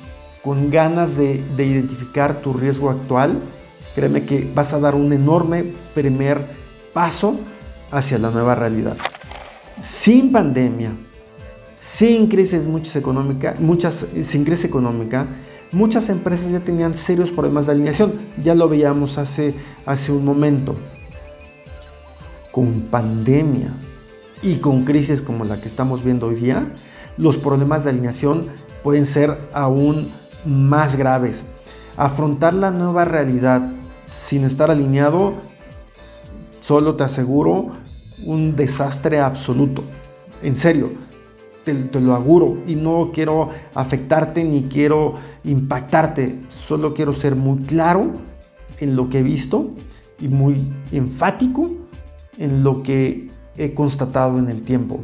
con 0.43 0.71
ganas 0.71 1.17
de, 1.17 1.43
de 1.56 1.65
identificar 1.65 2.41
tu 2.41 2.54
riesgo 2.54 2.89
actual, 2.89 3.39
créeme 3.95 4.25
que 4.25 4.49
vas 4.56 4.73
a 4.73 4.80
dar 4.80 4.95
un 4.95 5.13
enorme 5.13 5.65
primer 5.93 6.41
paso 6.93 7.39
hacia 7.91 8.17
la 8.17 8.32
nueva 8.32 8.56
realidad. 8.56 8.97
Sin 9.82 10.32
pandemia, 10.32 10.91
sin 11.75 12.28
crisis 12.28 12.67
económica, 12.95 13.56
muchas, 13.60 14.06
sin 14.23 14.43
crisis 14.43 14.65
económica, 14.65 15.28
muchas 15.71 16.10
empresas 16.10 16.51
ya 16.51 16.60
tenían 16.60 16.95
serios 16.95 17.32
problemas 17.32 17.65
de 17.65 17.73
alineación. 17.73 18.13
Ya 18.43 18.55
lo 18.55 18.69
veíamos 18.69 19.17
hace, 19.17 19.53
hace 19.86 20.12
un 20.12 20.25
momento. 20.25 20.75
Con 22.51 22.82
pandemia 22.82 23.69
y 24.41 24.55
con 24.55 24.86
crisis 24.86 25.21
como 25.21 25.45
la 25.45 25.62
que 25.62 25.67
estamos 25.67 26.03
viendo 26.03 26.27
hoy 26.27 26.36
día, 26.36 26.73
los 27.17 27.38
problemas 27.38 27.84
de 27.84 27.91
alineación 27.91 28.47
pueden 28.84 29.05
ser 29.05 29.38
aún 29.53 30.12
más 30.45 30.95
graves. 30.95 31.43
Afrontar 31.97 32.53
la 32.53 32.71
nueva 32.71 33.05
realidad 33.05 33.71
sin 34.08 34.45
estar 34.45 34.71
alineado, 34.71 35.34
solo 36.62 36.95
te 36.95 37.03
aseguro, 37.03 37.71
un 38.25 38.55
desastre 38.55 39.19
absoluto. 39.19 39.84
En 40.41 40.55
serio, 40.55 40.91
te, 41.63 42.00
lo 42.00 42.15
auguro 42.15 42.58
y 42.67 42.76
no 42.76 43.12
quiero 43.13 43.50
afectarte 43.74 44.43
ni 44.43 44.63
quiero 44.63 45.15
impactarte, 45.43 46.36
solo 46.50 46.93
quiero 46.93 47.13
ser 47.13 47.36
muy 47.36 47.60
claro 47.60 48.12
en 48.80 48.95
lo 48.95 49.10
que 49.10 49.19
he 49.19 49.24
visto 49.24 49.72
y 50.19 50.28
muy 50.28 50.72
enfático 50.91 51.72
en 52.38 52.63
lo 52.63 52.84
que 52.84 53.28
he 53.58 53.74
constatado 53.74 54.39
en 54.39 54.50
el 54.50 54.63
tiempo. 54.63 55.02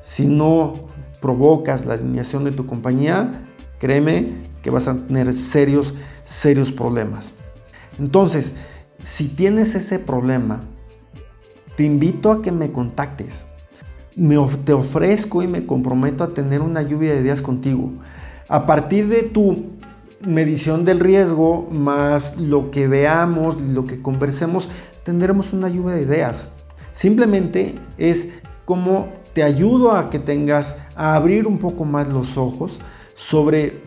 Si 0.00 0.26
no 0.26 0.74
provocas 1.20 1.84
la 1.84 1.94
alineación 1.94 2.44
de 2.44 2.52
tu 2.52 2.66
compañía, 2.66 3.30
créeme 3.78 4.32
que 4.62 4.70
vas 4.70 4.88
a 4.88 4.96
tener 4.96 5.32
serios, 5.34 5.94
serios 6.24 6.72
problemas. 6.72 7.32
Entonces, 7.98 8.54
si 9.02 9.28
tienes 9.28 9.74
ese 9.74 9.98
problema, 9.98 10.62
te 11.76 11.84
invito 11.84 12.32
a 12.32 12.42
que 12.42 12.52
me 12.52 12.72
contactes 12.72 13.47
te 14.64 14.72
ofrezco 14.72 15.42
y 15.42 15.46
me 15.46 15.66
comprometo 15.66 16.24
a 16.24 16.28
tener 16.28 16.60
una 16.60 16.82
lluvia 16.82 17.14
de 17.14 17.20
ideas 17.20 17.40
contigo. 17.40 17.92
A 18.48 18.66
partir 18.66 19.08
de 19.08 19.22
tu 19.22 19.70
medición 20.26 20.84
del 20.84 21.00
riesgo, 21.00 21.68
más 21.70 22.36
lo 22.38 22.70
que 22.70 22.88
veamos, 22.88 23.60
lo 23.60 23.84
que 23.84 24.02
conversemos, 24.02 24.68
tendremos 25.04 25.52
una 25.52 25.68
lluvia 25.68 25.94
de 25.94 26.02
ideas. 26.02 26.50
Simplemente 26.92 27.78
es 27.96 28.30
como 28.64 29.08
te 29.32 29.42
ayudo 29.42 29.92
a 29.92 30.10
que 30.10 30.18
tengas, 30.18 30.76
a 30.96 31.14
abrir 31.14 31.46
un 31.46 31.58
poco 31.58 31.84
más 31.84 32.08
los 32.08 32.36
ojos 32.36 32.80
sobre 33.14 33.82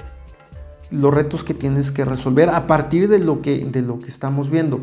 los 0.92 1.14
retos 1.14 1.44
que 1.44 1.54
tienes 1.54 1.92
que 1.92 2.06
resolver 2.06 2.50
a 2.50 2.68
partir 2.68 3.10
de 3.10 3.20
lo 3.20 3.42
que, 3.42 3.66
de 3.66 3.82
lo 3.82 4.00
que 4.00 4.08
estamos 4.08 4.50
viendo. 4.50 4.80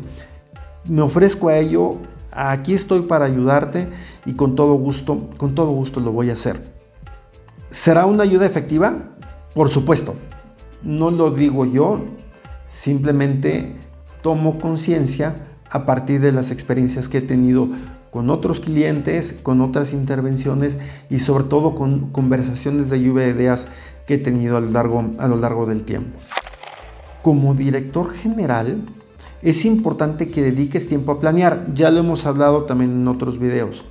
Me 0.87 1.01
ofrezco 1.01 1.49
a 1.49 1.57
ello, 1.57 1.99
aquí 2.31 2.73
estoy 2.73 3.01
para 3.01 3.25
ayudarte 3.25 3.89
y 4.25 4.33
con 4.33 4.55
todo 4.55 4.73
gusto, 4.75 5.29
con 5.37 5.55
todo 5.55 5.71
gusto 5.71 5.99
lo 5.99 6.11
voy 6.11 6.29
a 6.29 6.33
hacer. 6.33 6.59
¿Será 7.69 8.05
una 8.05 8.23
ayuda 8.23 8.45
efectiva? 8.45 8.95
Por 9.53 9.69
supuesto. 9.69 10.15
No 10.81 11.11
lo 11.11 11.31
digo 11.31 11.65
yo, 11.65 12.01
simplemente 12.65 13.75
tomo 14.21 14.59
conciencia 14.59 15.35
a 15.69 15.85
partir 15.85 16.21
de 16.21 16.31
las 16.31 16.51
experiencias 16.51 17.09
que 17.09 17.19
he 17.19 17.21
tenido 17.21 17.69
con 18.11 18.29
otros 18.29 18.59
clientes, 18.59 19.37
con 19.43 19.61
otras 19.61 19.93
intervenciones 19.93 20.79
y 21.09 21.19
sobre 21.19 21.43
todo 21.43 21.75
con 21.75 22.09
conversaciones 22.11 22.89
de 22.89 23.01
lluvia 23.01 23.25
de 23.25 23.31
ideas 23.31 23.67
que 24.07 24.15
he 24.15 24.17
tenido 24.17 24.57
a 24.57 24.61
lo 24.61 24.71
largo, 24.71 25.05
a 25.19 25.27
lo 25.27 25.37
largo 25.37 25.65
del 25.65 25.83
tiempo. 25.83 26.17
Como 27.21 27.53
director 27.53 28.11
general, 28.13 28.81
es 29.41 29.65
importante 29.65 30.27
que 30.27 30.41
dediques 30.41 30.87
tiempo 30.87 31.13
a 31.13 31.19
planear. 31.19 31.67
Ya 31.73 31.91
lo 31.91 31.99
hemos 31.99 32.25
hablado 32.25 32.63
también 32.63 32.91
en 32.91 33.07
otros 33.07 33.39
videos. 33.39 33.83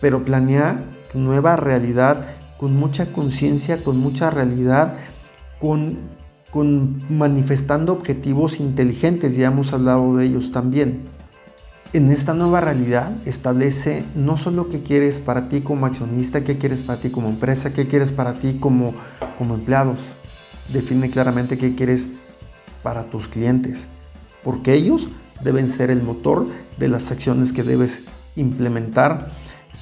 Pero 0.00 0.24
planear 0.24 0.82
tu 1.12 1.18
nueva 1.18 1.56
realidad 1.56 2.26
con 2.58 2.76
mucha 2.76 3.12
conciencia, 3.12 3.82
con 3.82 3.98
mucha 3.98 4.30
realidad, 4.30 4.94
con, 5.58 5.98
manifestando 7.08 7.92
objetivos 7.92 8.60
inteligentes. 8.60 9.36
Ya 9.36 9.48
hemos 9.48 9.72
hablado 9.72 10.16
de 10.16 10.26
ellos 10.26 10.52
también 10.52 11.08
en 11.92 12.08
esta 12.10 12.34
nueva 12.34 12.60
realidad 12.60 13.12
establece 13.26 14.04
no 14.14 14.36
solo 14.36 14.68
qué 14.68 14.80
quieres 14.80 15.18
para 15.18 15.48
ti 15.48 15.60
como 15.60 15.86
accionista, 15.86 16.44
qué 16.44 16.56
quieres 16.56 16.84
para 16.84 17.00
ti 17.00 17.10
como 17.10 17.28
empresa, 17.28 17.72
qué 17.72 17.88
quieres 17.88 18.12
para 18.12 18.34
ti 18.34 18.58
como 18.60 18.94
empleados. 19.40 19.98
Define 20.72 21.10
claramente 21.10 21.58
qué 21.58 21.74
quieres 21.74 22.08
para 22.84 23.04
tus 23.04 23.26
clientes, 23.26 23.86
porque 24.44 24.74
ellos 24.74 25.08
deben 25.42 25.68
ser 25.68 25.90
el 25.90 26.02
motor 26.02 26.46
de 26.78 26.88
las 26.88 27.10
acciones 27.10 27.52
que 27.52 27.62
debes 27.62 28.02
implementar 28.36 29.30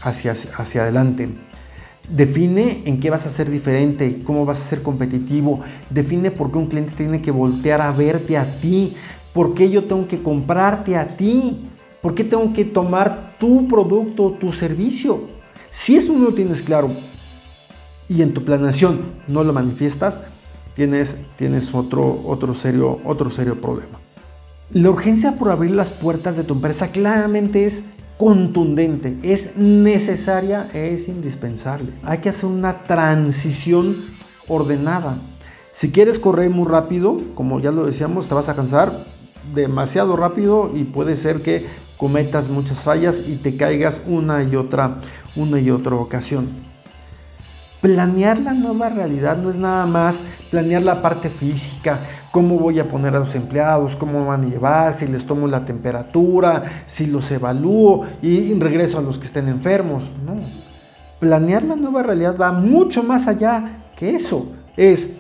hacia, 0.02 0.32
hacia 0.32 0.82
adelante. 0.82 1.28
Define 2.08 2.82
en 2.86 3.00
qué 3.00 3.10
vas 3.10 3.26
a 3.26 3.30
ser 3.30 3.50
diferente, 3.50 4.22
cómo 4.24 4.46
vas 4.46 4.60
a 4.60 4.68
ser 4.68 4.82
competitivo. 4.82 5.60
Define 5.90 6.30
por 6.30 6.50
qué 6.50 6.58
un 6.58 6.66
cliente 6.66 6.92
tiene 6.96 7.20
que 7.20 7.30
voltear 7.30 7.80
a 7.80 7.92
verte 7.92 8.38
a 8.38 8.56
ti, 8.60 8.94
por 9.34 9.54
qué 9.54 9.68
yo 9.70 9.84
tengo 9.84 10.08
que 10.08 10.22
comprarte 10.22 10.96
a 10.96 11.16
ti. 11.16 11.68
¿Por 12.00 12.14
qué 12.14 12.24
tengo 12.24 12.52
que 12.52 12.64
tomar 12.64 13.34
tu 13.38 13.66
producto, 13.66 14.36
tu 14.38 14.52
servicio? 14.52 15.20
Si 15.70 15.96
eso 15.96 16.12
no 16.12 16.26
lo 16.26 16.34
tienes 16.34 16.62
claro 16.62 16.90
y 18.08 18.22
en 18.22 18.32
tu 18.32 18.44
planeación 18.44 19.00
no 19.26 19.42
lo 19.42 19.52
manifiestas, 19.52 20.20
tienes, 20.74 21.16
tienes 21.36 21.74
otro, 21.74 22.22
otro, 22.24 22.54
serio, 22.54 23.00
otro 23.04 23.30
serio 23.30 23.60
problema. 23.60 23.98
La 24.70 24.90
urgencia 24.90 25.32
por 25.32 25.50
abrir 25.50 25.70
las 25.70 25.90
puertas 25.90 26.36
de 26.36 26.44
tu 26.44 26.52
empresa 26.52 26.88
claramente 26.88 27.64
es 27.64 27.84
contundente, 28.18 29.16
es 29.22 29.56
necesaria, 29.56 30.68
es 30.74 31.08
indispensable. 31.08 31.90
Hay 32.02 32.18
que 32.18 32.28
hacer 32.28 32.50
una 32.50 32.84
transición 32.84 33.96
ordenada. 34.46 35.16
Si 35.72 35.90
quieres 35.90 36.18
correr 36.18 36.50
muy 36.50 36.68
rápido, 36.68 37.18
como 37.34 37.60
ya 37.60 37.70
lo 37.70 37.86
decíamos, 37.86 38.28
te 38.28 38.34
vas 38.34 38.50
a 38.50 38.54
cansar 38.54 38.92
demasiado 39.54 40.16
rápido 40.16 40.70
y 40.74 40.84
puede 40.84 41.16
ser 41.16 41.40
que 41.40 41.64
cometas 41.96 42.50
muchas 42.50 42.80
fallas 42.80 43.22
y 43.26 43.36
te 43.36 43.56
caigas 43.56 44.02
una 44.06 44.42
y 44.42 44.54
otra, 44.54 44.96
una 45.34 45.60
y 45.60 45.70
otra 45.70 45.94
ocasión. 45.94 46.46
Planear 47.80 48.38
la 48.40 48.52
nueva 48.52 48.90
realidad 48.90 49.38
no 49.38 49.48
es 49.48 49.56
nada 49.56 49.86
más 49.86 50.20
planear 50.50 50.82
la 50.82 51.00
parte 51.00 51.30
física, 51.30 52.00
cómo 52.38 52.56
voy 52.56 52.78
a 52.78 52.86
poner 52.86 53.16
a 53.16 53.18
los 53.18 53.34
empleados, 53.34 53.96
cómo 53.96 54.24
van 54.24 54.44
a 54.44 54.46
llevar, 54.46 54.92
si 54.92 55.08
les 55.08 55.26
tomo 55.26 55.48
la 55.48 55.64
temperatura, 55.64 56.62
si 56.86 57.06
los 57.08 57.28
evalúo 57.32 58.06
y 58.22 58.54
regreso 58.54 58.96
a 58.96 59.02
los 59.02 59.18
que 59.18 59.26
estén 59.26 59.48
enfermos. 59.48 60.04
No. 60.24 60.36
Planear 61.18 61.64
la 61.64 61.74
nueva 61.74 62.04
realidad 62.04 62.36
va 62.40 62.52
mucho 62.52 63.02
más 63.02 63.26
allá 63.26 63.80
que 63.96 64.10
eso. 64.10 64.52
Es 64.76 65.14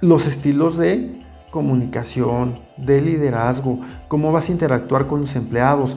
los 0.00 0.26
estilos 0.26 0.78
de 0.78 1.26
comunicación, 1.50 2.60
de 2.78 3.02
liderazgo, 3.02 3.80
cómo 4.08 4.32
vas 4.32 4.48
a 4.48 4.52
interactuar 4.52 5.06
con 5.06 5.20
los 5.20 5.36
empleados, 5.36 5.94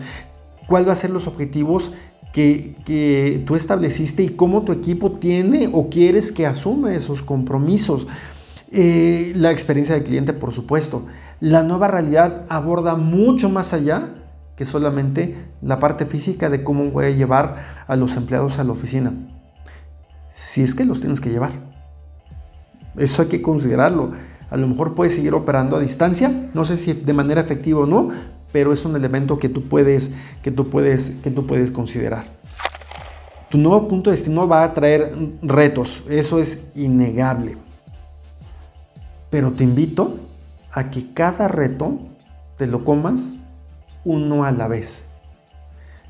cuáles 0.67 0.87
van 0.87 0.97
a 0.97 0.99
ser 0.99 1.09
los 1.09 1.25
objetivos 1.25 1.93
que, 2.33 3.41
tú 3.47 3.55
estableciste 3.55 4.23
y 4.23 4.29
cómo 4.29 4.63
tu 4.63 4.73
equipo 4.73 5.09
tiene 5.09 5.69
o 5.71 5.89
quieres 5.89 6.33
que 6.33 6.45
asuma 6.45 6.93
esos 6.93 7.23
compromisos. 7.23 8.07
Eh, 8.73 9.33
la 9.35 9.51
experiencia 9.51 9.95
del 9.95 10.03
cliente, 10.03 10.33
por 10.33 10.51
supuesto. 10.51 11.05
La 11.39 11.63
nueva 11.63 11.87
realidad 11.87 12.45
aborda 12.49 12.95
mucho 12.95 13.49
más 13.49 13.73
allá 13.73 14.15
que 14.55 14.65
solamente 14.65 15.35
la 15.61 15.79
parte 15.79 16.05
física 16.05 16.49
de 16.49 16.63
cómo 16.63 16.91
voy 16.91 17.05
a 17.05 17.09
llevar 17.11 17.85
a 17.87 17.95
los 17.95 18.15
empleados 18.17 18.59
a 18.59 18.63
la 18.63 18.71
oficina. 18.71 19.13
Si 20.29 20.61
es 20.61 20.75
que 20.75 20.85
los 20.85 20.99
tienes 20.99 21.21
que 21.21 21.29
llevar. 21.29 21.51
Eso 22.97 23.21
hay 23.21 23.27
que 23.27 23.41
considerarlo 23.41 24.11
a 24.53 24.57
lo 24.57 24.67
mejor 24.67 24.93
puedes 24.93 25.15
seguir 25.15 25.33
operando 25.33 25.77
a 25.77 25.79
distancia, 25.79 26.31
no 26.53 26.63
sé 26.63 26.77
si 26.77 26.93
de 26.93 27.13
manera 27.13 27.41
efectiva 27.41 27.79
o 27.79 27.85
no, 27.87 28.09
pero 28.51 28.71
es 28.71 28.85
un 28.85 28.95
elemento 28.95 29.39
que 29.39 29.49
tú 29.49 29.63
puedes, 29.63 30.11
que 30.43 30.51
tú 30.51 30.69
puedes, 30.69 31.15
que 31.23 31.31
tú 31.31 31.47
puedes 31.47 31.71
considerar. 31.71 32.25
Tu 33.49 33.57
nuevo 33.57 33.87
punto 33.87 34.11
de 34.11 34.15
destino 34.15 34.47
va 34.47 34.63
a 34.63 34.71
traer 34.71 35.11
retos, 35.41 36.03
eso 36.07 36.37
es 36.37 36.67
innegable. 36.75 37.57
Pero 39.33 39.51
te 39.51 39.63
invito 39.63 40.19
a 40.71 40.91
que 40.91 41.11
cada 41.11 41.47
reto 41.47 41.97
te 42.55 42.67
lo 42.67 42.85
comas 42.85 43.31
uno 44.03 44.43
a 44.43 44.51
la 44.51 44.67
vez. 44.67 45.05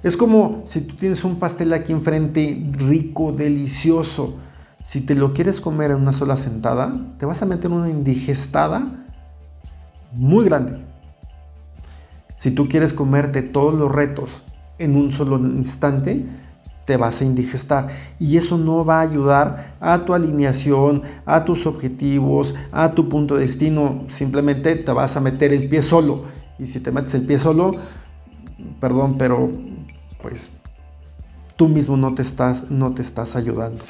Es 0.03 0.17
como 0.17 0.63
si 0.65 0.81
tú 0.81 0.97
tienes 0.97 1.23
un 1.23 1.39
pastel 1.39 1.71
aquí 1.71 1.93
enfrente 1.93 2.61
rico, 2.73 3.31
delicioso, 3.31 4.35
si 4.83 4.99
te 4.99 5.15
lo 5.15 5.31
quieres 5.31 5.61
comer 5.61 5.91
en 5.91 6.01
una 6.01 6.11
sola 6.11 6.35
sentada, 6.35 6.91
te 7.17 7.25
vas 7.25 7.41
a 7.41 7.45
meter 7.45 7.71
una 7.71 7.87
indigestada 7.87 9.05
muy 10.11 10.43
grande. 10.43 10.83
Si 12.35 12.51
tú 12.51 12.67
quieres 12.67 12.91
comerte 12.91 13.41
todos 13.41 13.73
los 13.73 13.89
retos 13.89 14.31
en 14.79 14.97
un 14.97 15.13
solo 15.13 15.37
instante, 15.37 16.25
te 16.85 16.97
vas 16.97 17.21
a 17.21 17.25
indigestar. 17.25 17.87
Y 18.19 18.37
eso 18.37 18.57
no 18.57 18.85
va 18.85 18.99
a 18.99 19.01
ayudar 19.01 19.75
a 19.79 20.05
tu 20.05 20.13
alineación, 20.13 21.03
a 21.25 21.45
tus 21.45 21.65
objetivos, 21.65 22.53
a 22.71 22.91
tu 22.91 23.09
punto 23.09 23.35
de 23.35 23.41
destino. 23.41 24.05
Simplemente 24.09 24.75
te 24.75 24.91
vas 24.91 25.15
a 25.17 25.21
meter 25.21 25.53
el 25.53 25.67
pie 25.69 25.81
solo. 25.81 26.23
Y 26.59 26.65
si 26.65 26.79
te 26.79 26.91
metes 26.91 27.13
el 27.13 27.25
pie 27.25 27.39
solo, 27.39 27.71
perdón, 28.79 29.17
pero 29.17 29.49
pues 30.21 30.51
tú 31.55 31.67
mismo 31.67 31.97
no 31.97 32.13
te 32.13 32.21
estás, 32.21 32.69
no 32.69 32.93
te 32.93 33.01
estás 33.01 33.35
ayudando. 33.35 33.83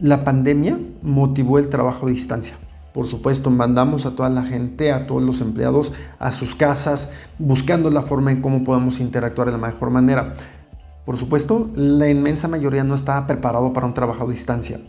La 0.00 0.24
pandemia 0.24 0.78
motivó 1.02 1.58
el 1.58 1.68
trabajo 1.68 2.06
a 2.06 2.10
distancia. 2.10 2.56
Por 2.92 3.06
supuesto, 3.06 3.50
mandamos 3.50 4.06
a 4.06 4.14
toda 4.14 4.28
la 4.28 4.44
gente, 4.44 4.92
a 4.92 5.08
todos 5.08 5.22
los 5.22 5.40
empleados 5.40 5.92
a 6.20 6.30
sus 6.30 6.54
casas, 6.54 7.10
buscando 7.40 7.90
la 7.90 8.02
forma 8.02 8.30
en 8.30 8.40
cómo 8.40 8.62
podemos 8.62 9.00
interactuar 9.00 9.48
de 9.48 9.58
la 9.58 9.66
mejor 9.66 9.90
manera. 9.90 10.34
Por 11.04 11.18
supuesto, 11.18 11.68
la 11.74 12.08
inmensa 12.08 12.48
mayoría 12.48 12.82
no 12.82 12.94
estaba 12.94 13.26
preparado 13.26 13.72
para 13.74 13.86
un 13.86 13.92
trabajo 13.92 14.24
a 14.24 14.30
distancia. 14.30 14.80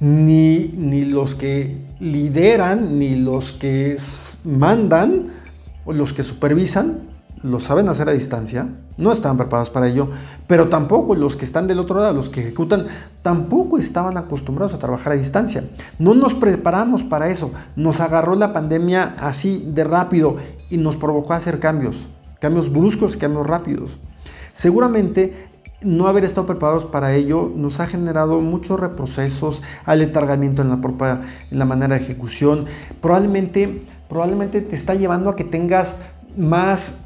Ni, 0.00 0.74
ni 0.76 1.04
los 1.06 1.34
que 1.34 1.78
lideran, 1.98 2.98
ni 2.98 3.16
los 3.16 3.52
que 3.52 3.96
mandan, 4.44 5.28
o 5.84 5.92
los 5.92 6.12
que 6.12 6.22
supervisan, 6.22 7.12
lo 7.42 7.58
saben 7.58 7.88
hacer 7.88 8.08
a 8.08 8.12
distancia, 8.12 8.68
no 8.96 9.10
estaban 9.10 9.36
preparados 9.36 9.70
para 9.70 9.88
ello, 9.88 10.10
pero 10.46 10.68
tampoco 10.68 11.14
los 11.14 11.36
que 11.36 11.44
están 11.44 11.66
del 11.66 11.80
otro 11.80 11.98
lado, 11.98 12.12
los 12.12 12.28
que 12.28 12.40
ejecutan, 12.40 12.86
tampoco 13.22 13.78
estaban 13.78 14.16
acostumbrados 14.16 14.74
a 14.74 14.78
trabajar 14.78 15.12
a 15.12 15.16
distancia. 15.16 15.64
No 15.98 16.14
nos 16.14 16.34
preparamos 16.34 17.02
para 17.02 17.30
eso, 17.30 17.50
nos 17.74 18.00
agarró 18.00 18.36
la 18.36 18.52
pandemia 18.52 19.14
así 19.18 19.64
de 19.66 19.84
rápido 19.84 20.36
y 20.70 20.76
nos 20.76 20.96
provocó 20.96 21.32
hacer 21.32 21.58
cambios, 21.58 21.96
cambios 22.38 22.70
bruscos, 22.70 23.16
cambios 23.16 23.46
rápidos. 23.46 23.98
Seguramente 24.52 25.51
no 25.84 26.06
haber 26.06 26.24
estado 26.24 26.46
preparados 26.46 26.84
para 26.84 27.14
ello 27.14 27.50
nos 27.54 27.80
ha 27.80 27.86
generado 27.86 28.40
muchos 28.40 28.78
reprocesos, 28.78 29.62
aletargamiento 29.84 30.62
en 30.62 30.68
la, 30.68 30.80
propia, 30.80 31.20
en 31.50 31.58
la 31.58 31.64
manera 31.64 31.96
de 31.96 32.02
ejecución. 32.02 32.66
Probablemente, 33.00 33.84
probablemente 34.08 34.60
te 34.60 34.76
está 34.76 34.94
llevando 34.94 35.30
a 35.30 35.36
que 35.36 35.44
tengas 35.44 35.96
más 36.36 36.98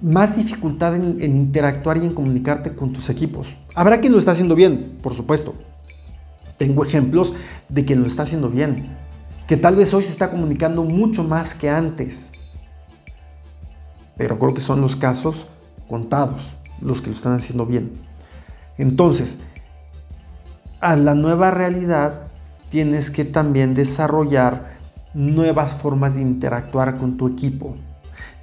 más 0.00 0.36
dificultad 0.36 0.94
en, 0.94 1.20
interactuar 1.20 1.98
y 1.98 2.06
en 2.06 2.14
comunicarte 2.14 2.74
con 2.74 2.92
tus 2.92 3.10
equipos. 3.10 3.48
Habrá 3.74 4.00
quien 4.00 4.12
lo 4.12 4.18
está 4.18 4.32
haciendo 4.32 4.54
bien, 4.54 4.98
por 5.02 5.14
supuesto. 5.14 5.54
Tengo 6.56 6.84
ejemplos 6.84 7.32
de 7.68 7.84
quien 7.84 8.00
lo 8.00 8.06
está 8.06 8.22
haciendo 8.24 8.50
bien, 8.50 8.88
que 9.46 9.56
tal 9.56 9.76
vez 9.76 9.92
hoy 9.94 10.04
se 10.04 10.10
está 10.10 10.30
comunicando 10.30 10.84
mucho 10.84 11.24
más 11.24 11.54
que 11.54 11.70
antes. 11.70 12.32
Pero 14.16 14.38
creo 14.38 14.54
que 14.54 14.60
son 14.60 14.80
los 14.80 14.96
casos 14.96 15.46
contados, 15.88 16.50
los 16.80 17.00
que 17.00 17.10
lo 17.10 17.16
están 17.16 17.34
haciendo 17.34 17.66
bien. 17.66 17.92
Entonces, 18.78 19.38
a 20.80 20.96
la 20.96 21.14
nueva 21.14 21.50
realidad 21.50 22.24
tienes 22.70 23.10
que 23.10 23.24
también 23.24 23.74
desarrollar 23.74 24.78
nuevas 25.12 25.74
formas 25.74 26.14
de 26.14 26.22
interactuar 26.22 26.96
con 26.96 27.16
tu 27.16 27.28
equipo. 27.28 27.76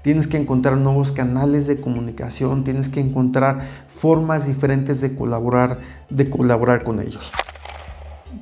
Tienes 0.03 0.27
que 0.27 0.37
encontrar 0.37 0.77
nuevos 0.77 1.11
canales 1.11 1.67
de 1.67 1.81
comunicación, 1.81 2.63
tienes 2.63 2.89
que 2.89 3.01
encontrar 3.01 3.61
formas 3.87 4.45
diferentes 4.45 5.01
de 5.01 5.15
colaborar, 5.15 5.79
de 6.09 6.29
colaborar 6.29 6.83
con 6.83 6.99
ellos. 6.99 7.31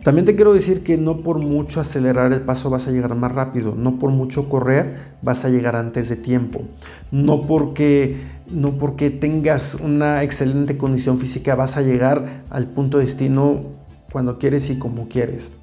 También 0.06 0.26
te 0.26 0.36
quiero 0.36 0.54
decir 0.54 0.84
que 0.84 0.98
no 0.98 1.24
por 1.24 1.40
mucho 1.40 1.82
acelerar 1.82 2.32
el 2.32 2.42
paso 2.42 2.70
vas 2.70 2.86
a 2.86 2.92
llegar 2.92 3.16
más 3.16 3.32
rápido, 3.32 3.74
no 3.76 3.98
por 3.98 4.12
mucho 4.12 4.50
correr 4.50 4.98
vas 5.24 5.46
a 5.46 5.50
llegar 5.50 5.76
antes 5.76 6.10
de 6.10 6.16
tiempo, 6.16 6.62
no 7.10 7.48
porque, 7.48 8.22
no 8.48 8.78
porque 8.78 9.10
tengas 9.10 9.74
una 9.74 10.22
excelente 10.22 10.78
condición 10.78 11.18
física 11.18 11.56
vas 11.56 11.76
a 11.76 11.82
llegar 11.82 12.44
al 12.52 12.68
punto 12.68 13.00
de 13.00 13.06
destino 13.06 13.64
cuando 14.12 14.38
quieres 14.38 14.70
y 14.70 14.78
como 14.78 15.08
quieres. 15.08 15.54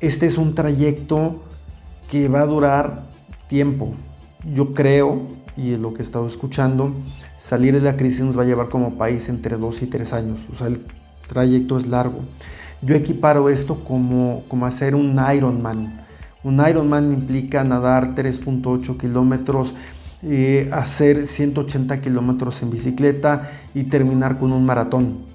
Este 0.00 0.26
es 0.26 0.36
un 0.36 0.54
trayecto 0.54 1.40
que 2.10 2.28
va 2.28 2.42
a 2.42 2.46
durar 2.46 3.06
tiempo. 3.46 3.94
Yo 4.52 4.74
creo, 4.74 5.22
y 5.56 5.72
es 5.72 5.78
lo 5.78 5.94
que 5.94 6.00
he 6.00 6.04
estado 6.04 6.28
escuchando, 6.28 6.92
salir 7.38 7.72
de 7.72 7.80
la 7.80 7.96
crisis 7.96 8.20
nos 8.20 8.36
va 8.36 8.42
a 8.42 8.46
llevar 8.46 8.68
como 8.68 8.98
país 8.98 9.30
entre 9.30 9.56
dos 9.56 9.80
y 9.80 9.86
tres 9.86 10.12
años. 10.12 10.40
O 10.52 10.56
sea, 10.56 10.66
el 10.66 10.84
trayecto 11.26 11.78
es 11.78 11.86
largo. 11.86 12.20
Yo 12.82 12.94
equiparo 12.94 13.48
esto 13.48 13.82
como, 13.84 14.44
como 14.48 14.66
hacer 14.66 14.94
un 14.94 15.20
Ironman. 15.34 15.96
Un 16.44 16.66
Ironman 16.66 17.12
implica 17.12 17.64
nadar 17.64 18.14
3.8 18.14 18.96
kilómetros, 18.96 19.74
eh, 20.22 20.68
hacer 20.72 21.26
180 21.26 22.00
kilómetros 22.00 22.62
en 22.62 22.70
bicicleta 22.70 23.50
y 23.74 23.84
terminar 23.84 24.38
con 24.38 24.52
un 24.52 24.64
maratón 24.64 25.26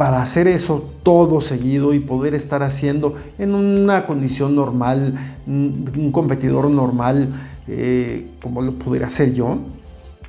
para 0.00 0.22
hacer 0.22 0.48
eso 0.48 0.94
todo 1.02 1.42
seguido 1.42 1.92
y 1.92 2.00
poder 2.00 2.34
estar 2.34 2.62
haciendo 2.62 3.16
en 3.36 3.54
una 3.54 4.06
condición 4.06 4.56
normal, 4.56 5.12
un 5.46 6.10
competidor 6.10 6.70
normal, 6.70 7.28
eh, 7.68 8.30
como 8.42 8.62
lo 8.62 8.76
pudiera 8.76 9.08
hacer 9.08 9.34
yo, 9.34 9.58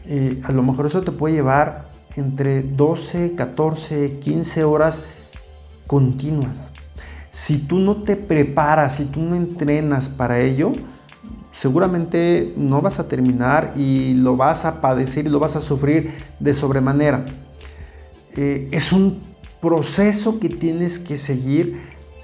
eh, 0.06 0.42
a 0.44 0.52
lo 0.52 0.62
mejor 0.62 0.88
eso 0.88 1.02
te 1.04 1.14
puede 1.14 1.36
llevar 1.36 1.90
entre 2.18 2.64
12, 2.64 3.36
14, 3.36 4.20
15 4.20 4.64
horas 4.66 5.04
continuas. 5.92 6.72
Si 7.32 7.58
tú 7.58 7.78
no 7.78 7.98
te 7.98 8.16
preparas, 8.16 8.96
si 8.96 9.04
tú 9.04 9.20
no 9.20 9.36
entrenas 9.36 10.08
para 10.08 10.40
ello, 10.40 10.72
seguramente 11.52 12.54
no 12.56 12.82
vas 12.82 13.00
a 13.00 13.10
terminar 13.10 13.74
y 13.76 14.14
lo 14.14 14.38
vas 14.38 14.64
a 14.64 14.80
padecer 14.80 15.26
y 15.26 15.30
lo 15.30 15.40
vas 15.40 15.58
a 15.58 15.62
sufrir 15.62 16.10
de 16.40 16.54
sobremanera. 16.54 17.26
Eh, 18.38 18.70
es 18.72 18.94
un 18.94 19.20
proceso 19.60 20.40
que 20.40 20.48
tienes 20.48 20.98
que 20.98 21.18
seguir 21.18 21.78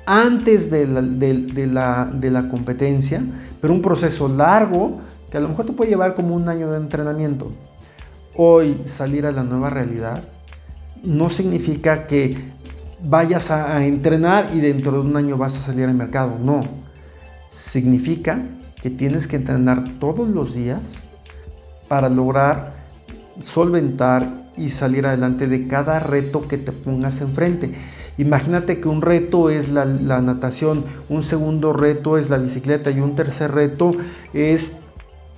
antes 0.06 0.72
de 0.72 0.88
la, 0.88 2.48
competencia, 2.50 3.22
pero 3.60 3.74
un 3.74 3.82
proceso 3.82 4.30
largo 4.30 5.00
que 5.30 5.36
a 5.36 5.42
lo 5.42 5.50
mejor 5.50 5.66
te 5.66 5.74
puede 5.74 5.90
llevar 5.90 6.16
como 6.16 6.34
un 6.36 6.48
año 6.48 6.72
de 6.72 6.78
entrenamiento. 6.78 7.52
Hoy 8.34 8.80
salir 8.86 9.26
a 9.26 9.34
la 9.34 9.44
nueva 9.44 9.70
realidad 9.70 10.24
no 11.04 11.30
significa 11.30 12.08
que 12.08 12.56
vayas 13.04 13.52
a, 13.52 13.86
entrenar 13.86 14.50
y 14.54 14.60
dentro 14.60 14.92
de 14.92 15.00
un 15.00 15.16
año 15.16 15.38
vas 15.38 15.58
a 15.58 15.62
salir 15.62 15.86
al 15.86 15.96
mercado. 15.96 16.38
No. 16.42 16.62
Significa 17.52 18.42
que 18.82 18.90
tienes 18.90 19.28
que 19.28 19.36
entrenar 19.36 19.84
todos 20.00 20.28
los 20.28 20.54
días 20.54 20.94
para 21.88 22.10
lograr 22.10 22.74
solventar 23.40 24.48
y 24.58 24.70
salir 24.70 25.06
adelante 25.06 25.48
de 25.48 25.68
cada 25.68 26.00
reto 26.00 26.48
que 26.48 26.58
te 26.58 26.72
pongas 26.72 27.22
enfrente. 27.22 27.72
Imagínate 28.18 28.82
que 28.82 28.88
un 28.88 29.04
reto 29.04 29.52
es 29.52 29.70
la, 29.70 29.86
natación, 29.86 30.84
un 31.08 31.22
segundo 31.22 31.72
reto 31.74 32.18
es 32.18 32.32
la 32.32 32.40
bicicleta 32.40 32.90
y 32.90 33.00
un 33.00 33.16
tercer 33.16 33.52
reto 33.52 33.92
es 34.34 34.78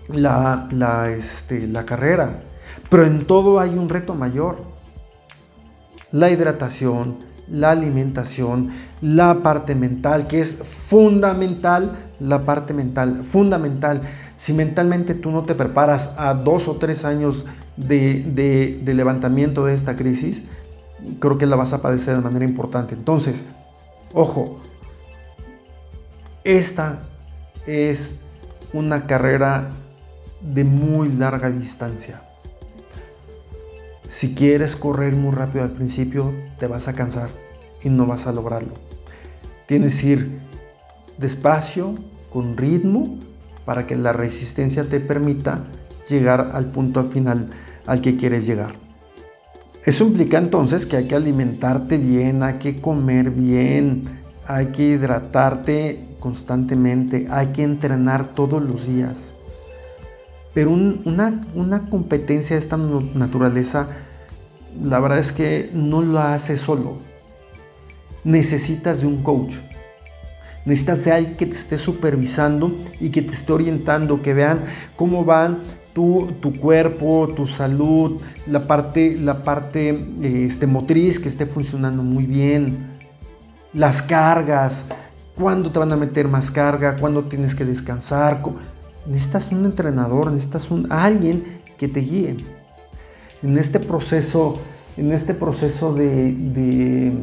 la, 0.07 0.67
la, 0.71 1.11
este, 1.11 1.67
la 1.67 1.85
carrera. 1.85 2.41
Pero 2.89 3.05
en 3.05 3.25
todo 3.25 3.59
hay 3.59 3.71
un 3.71 3.89
reto 3.89 4.15
mayor. 4.15 4.57
La 6.11 6.31
hidratación, 6.31 7.17
la 7.51 7.71
alimentación, 7.71 8.69
la 9.01 9.41
parte 9.41 9.75
mental, 9.75 10.27
que 10.27 10.39
es 10.39 10.55
fundamental, 10.55 11.95
la 12.19 12.45
parte 12.45 12.73
mental, 12.73 13.23
fundamental. 13.23 14.01
Si 14.35 14.53
mentalmente 14.53 15.13
tú 15.13 15.31
no 15.31 15.43
te 15.43 15.55
preparas 15.55 16.15
a 16.17 16.33
dos 16.33 16.67
o 16.67 16.75
tres 16.75 17.05
años 17.05 17.45
de, 17.77 18.81
levantamiento 18.85 19.65
de 19.65 19.73
esta 19.73 19.95
crisis, 19.95 20.43
creo 21.19 21.37
que 21.37 21.45
la 21.45 21.55
vas 21.55 21.73
a 21.73 21.81
padecer 21.81 22.15
de 22.15 22.21
manera 22.21 22.45
importante. 22.45 22.93
Entonces, 22.93 23.45
ojo, 24.13 24.59
esta 26.43 27.03
es 27.65 28.15
una 28.73 29.07
carrera 29.07 29.69
de 30.41 30.63
muy 30.63 31.09
larga 31.09 31.49
distancia. 31.49 32.28
Si 34.09 34.33
quieres 34.33 34.75
correr 34.75 35.13
muy 35.13 35.35
rápido 35.35 35.63
al 35.63 35.69
principio, 35.69 36.33
te 36.57 36.65
vas 36.65 36.87
a 36.87 36.95
cansar 36.95 37.29
y 37.83 37.89
no 37.89 38.07
vas 38.07 38.25
a 38.25 38.31
lograrlo. 38.31 38.73
Tienes 39.67 40.01
que 40.01 40.07
ir 40.07 40.39
despacio, 41.19 41.93
con 42.31 42.57
ritmo, 42.57 43.19
para 43.65 43.85
que 43.85 43.95
la 43.95 44.11
resistencia 44.11 44.89
te 44.89 44.99
permita 44.99 45.65
llegar 46.09 46.49
al 46.53 46.71
punto 46.71 47.03
final 47.03 47.51
al 47.85 48.01
que 48.01 48.17
quieres 48.17 48.47
llegar. 48.47 48.73
Eso 49.85 50.05
implica 50.05 50.39
entonces 50.39 50.87
que 50.87 50.97
hay 50.97 51.07
que 51.07 51.15
alimentarte 51.15 51.99
bien, 51.99 52.41
hay 52.41 52.55
que 52.55 52.81
comer 52.81 53.29
bien, 53.29 54.05
hay 54.47 54.67
que 54.67 54.85
hidratarte 54.85 56.15
constantemente, 56.19 57.27
hay 57.29 57.47
que 57.47 57.61
entrenar 57.61 58.33
todos 58.33 58.59
los 58.59 58.87
días. 58.87 59.35
Pero 60.53 60.71
una, 60.71 61.41
una 61.53 61.89
competencia 61.89 62.55
de 62.55 62.61
esta 62.61 62.77
naturaleza, 62.77 63.89
la 64.81 64.99
verdad 64.99 65.19
es 65.19 65.31
que 65.31 65.69
no 65.73 66.01
la 66.01 66.33
hace 66.33 66.57
solo. 66.57 66.97
Necesitas 68.23 69.01
de 69.01 69.07
un 69.07 69.23
coach. 69.23 69.55
Necesitas 70.65 71.05
de 71.05 71.11
alguien 71.11 71.37
que 71.37 71.45
te 71.45 71.55
esté 71.55 71.77
supervisando 71.77 72.75
y 72.99 73.09
que 73.09 73.21
te 73.21 73.33
esté 73.33 73.53
orientando, 73.53 74.21
que 74.21 74.33
vean 74.33 74.61
cómo 74.95 75.23
van 75.23 75.59
tu, 75.93 76.53
cuerpo, 76.59 77.29
tu 77.35 77.47
salud, 77.47 78.21
la 78.47 78.67
parte, 78.67 79.17
la 79.17 79.43
parte 79.43 80.05
este, 80.21 80.67
motriz 80.67 81.19
que 81.19 81.27
esté 81.27 81.45
funcionando 81.45 82.03
muy 82.03 82.25
bien, 82.25 82.97
las 83.73 84.01
cargas, 84.01 84.85
cuándo 85.35 85.71
te 85.71 85.79
van 85.79 85.91
a 85.91 85.97
meter 85.97 86.27
más 86.27 86.51
carga, 86.51 86.95
cuándo 86.97 87.25
tienes 87.25 87.55
que 87.55 87.65
descansar. 87.65 88.41
Necesitas 89.09 89.51
un 89.51 89.65
entrenador, 89.65 90.31
necesitas 90.31 90.69
un, 90.69 90.91
alguien 90.91 91.43
que 91.77 91.87
te 91.87 92.01
guíe. 92.01 92.37
En 93.41 93.57
este 93.57 93.79
proceso, 93.79 94.59
en 94.97 95.11
este 95.11 95.33
proceso 95.33 95.93
de, 95.93 96.31
de, 96.33 97.13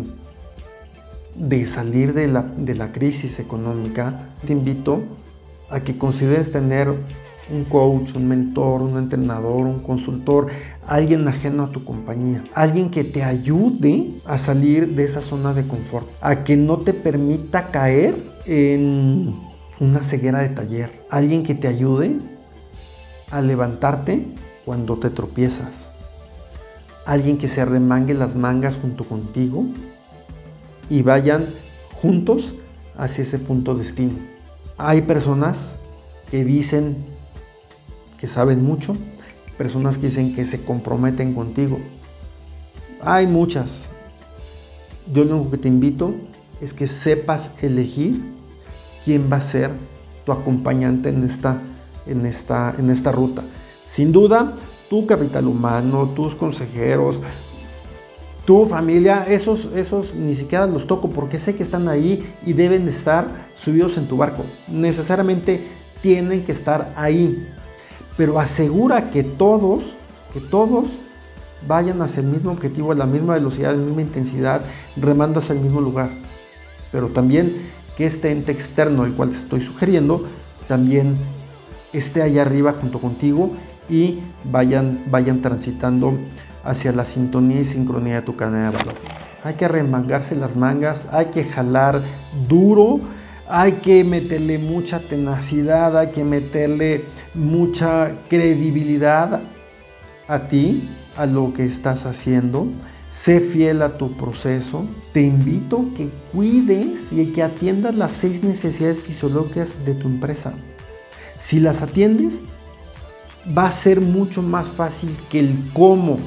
de 1.36 1.66
salir 1.66 2.12
de 2.12 2.26
la, 2.26 2.42
de 2.42 2.74
la 2.74 2.90
crisis 2.90 3.38
económica, 3.38 4.30
te 4.44 4.52
invito 4.52 5.02
a 5.70 5.80
que 5.80 5.96
consideres 5.96 6.50
tener 6.50 6.88
un 7.50 7.64
coach, 7.64 8.16
un 8.16 8.26
mentor, 8.26 8.82
un 8.82 8.98
entrenador, 8.98 9.66
un 9.66 9.80
consultor, 9.80 10.48
alguien 10.86 11.26
ajeno 11.28 11.64
a 11.64 11.68
tu 11.68 11.84
compañía, 11.84 12.42
alguien 12.54 12.90
que 12.90 13.04
te 13.04 13.22
ayude 13.22 14.10
a 14.24 14.38
salir 14.38 14.88
de 14.96 15.04
esa 15.04 15.22
zona 15.22 15.54
de 15.54 15.66
confort, 15.66 16.08
a 16.20 16.42
que 16.42 16.56
no 16.56 16.78
te 16.78 16.92
permita 16.94 17.68
caer 17.68 18.16
en 18.46 19.45
una 19.80 20.02
ceguera 20.02 20.40
de 20.40 20.48
taller, 20.48 21.04
alguien 21.10 21.42
que 21.42 21.54
te 21.54 21.68
ayude 21.68 22.18
a 23.30 23.40
levantarte 23.40 24.26
cuando 24.64 24.96
te 24.96 25.10
tropiezas, 25.10 25.90
alguien 27.04 27.38
que 27.38 27.48
se 27.48 27.64
remangue 27.64 28.14
las 28.14 28.34
mangas 28.34 28.76
junto 28.76 29.04
contigo 29.04 29.64
y 30.88 31.02
vayan 31.02 31.46
juntos 32.00 32.54
hacia 32.96 33.22
ese 33.22 33.38
punto 33.38 33.74
destino. 33.74 34.14
Hay 34.78 35.02
personas 35.02 35.76
que 36.30 36.44
dicen 36.44 36.96
que 38.18 38.26
saben 38.26 38.64
mucho, 38.64 38.96
personas 39.58 39.98
que 39.98 40.06
dicen 40.06 40.34
que 40.34 40.44
se 40.46 40.62
comprometen 40.62 41.34
contigo. 41.34 41.78
Hay 43.02 43.26
muchas. 43.26 43.84
Yo 45.12 45.24
lo 45.24 45.36
único 45.36 45.52
que 45.52 45.58
te 45.58 45.68
invito 45.68 46.14
es 46.60 46.72
que 46.72 46.88
sepas 46.88 47.62
elegir 47.62 48.35
quién 49.06 49.30
va 49.32 49.36
a 49.36 49.40
ser 49.40 49.70
tu 50.24 50.32
acompañante 50.32 51.10
en 51.10 51.22
esta, 51.22 51.58
en 52.08 52.26
esta, 52.26 52.74
en 52.76 52.90
esta 52.90 53.12
ruta. 53.12 53.44
Sin 53.84 54.10
duda, 54.10 54.54
tu 54.90 55.06
capital 55.06 55.46
humano, 55.46 56.08
tus 56.08 56.34
consejeros, 56.34 57.20
tu 58.44 58.66
familia, 58.66 59.24
esos, 59.28 59.66
esos 59.76 60.12
ni 60.16 60.34
siquiera 60.34 60.66
los 60.66 60.88
toco 60.88 61.08
porque 61.08 61.38
sé 61.38 61.54
que 61.54 61.62
están 61.62 61.88
ahí 61.88 62.28
y 62.44 62.52
deben 62.52 62.88
estar 62.88 63.28
subidos 63.56 63.96
en 63.96 64.08
tu 64.08 64.16
barco. 64.16 64.42
Necesariamente 64.66 65.64
tienen 66.02 66.44
que 66.44 66.50
estar 66.50 66.92
ahí. 66.96 67.46
Pero 68.16 68.40
asegura 68.40 69.12
que 69.12 69.22
todos, 69.22 69.94
que 70.32 70.40
todos 70.40 70.86
vayan 71.68 72.02
hacia 72.02 72.22
el 72.22 72.26
mismo 72.26 72.50
objetivo, 72.50 72.90
a 72.90 72.96
la 72.96 73.06
misma 73.06 73.34
velocidad, 73.34 73.70
a 73.70 73.74
la 73.74 73.84
misma 73.84 74.02
intensidad, 74.02 74.62
remando 74.96 75.38
hacia 75.38 75.52
el 75.52 75.60
mismo 75.60 75.80
lugar. 75.80 76.10
Pero 76.90 77.06
también 77.08 77.75
que 77.96 78.06
este 78.06 78.30
ente 78.30 78.52
externo, 78.52 79.04
el 79.04 79.12
cual 79.12 79.30
te 79.30 79.36
estoy 79.36 79.60
sugiriendo, 79.64 80.24
también 80.68 81.16
esté 81.92 82.22
allá 82.22 82.42
arriba 82.42 82.74
junto 82.78 82.98
contigo 82.98 83.52
y 83.88 84.20
vayan, 84.44 85.02
vayan 85.06 85.40
transitando 85.40 86.18
hacia 86.64 86.92
la 86.92 87.04
sintonía 87.04 87.60
y 87.60 87.64
sincronía 87.64 88.16
de 88.16 88.22
tu 88.22 88.36
cadena 88.36 88.70
de 88.70 88.76
valor. 88.76 88.94
Hay 89.44 89.54
que 89.54 89.68
remangarse 89.68 90.34
las 90.34 90.56
mangas, 90.56 91.06
hay 91.12 91.26
que 91.26 91.44
jalar 91.44 92.00
duro, 92.48 93.00
hay 93.48 93.72
que 93.74 94.02
meterle 94.02 94.58
mucha 94.58 94.98
tenacidad, 94.98 95.96
hay 95.96 96.08
que 96.08 96.24
meterle 96.24 97.04
mucha 97.34 98.12
credibilidad 98.28 99.42
a 100.26 100.38
ti, 100.48 100.88
a 101.16 101.26
lo 101.26 101.54
que 101.54 101.64
estás 101.64 102.06
haciendo. 102.06 102.66
Sé 103.16 103.40
fiel 103.40 103.80
a 103.80 103.96
tu 103.96 104.12
proceso. 104.12 104.84
Te 105.12 105.22
invito 105.22 105.78
a 105.78 105.96
que 105.96 106.10
cuides 106.34 107.12
y 107.12 107.24
que 107.32 107.42
atiendas 107.42 107.94
las 107.94 108.12
seis 108.12 108.42
necesidades 108.42 109.00
fisiológicas 109.00 109.86
de 109.86 109.94
tu 109.94 110.06
empresa. 110.06 110.52
Si 111.38 111.58
las 111.58 111.80
atiendes, 111.80 112.40
va 113.56 113.68
a 113.68 113.70
ser 113.70 114.02
mucho 114.02 114.42
más 114.42 114.68
fácil 114.68 115.16
que 115.30 115.40
el 115.40 115.58
cómo 115.72 116.18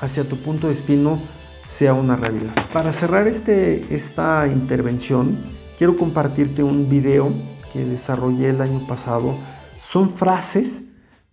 hacia 0.00 0.28
tu 0.28 0.36
punto 0.36 0.66
de 0.66 0.74
destino 0.74 1.18
sea 1.66 1.94
una 1.94 2.14
realidad. 2.14 2.52
Para 2.74 2.92
cerrar 2.92 3.26
este, 3.26 3.94
esta 3.94 4.46
intervención, 4.46 5.38
quiero 5.78 5.96
compartirte 5.96 6.62
un 6.62 6.90
video 6.90 7.32
que 7.72 7.86
desarrollé 7.86 8.50
el 8.50 8.60
año 8.60 8.86
pasado. 8.86 9.34
Son 9.90 10.10
frases 10.10 10.82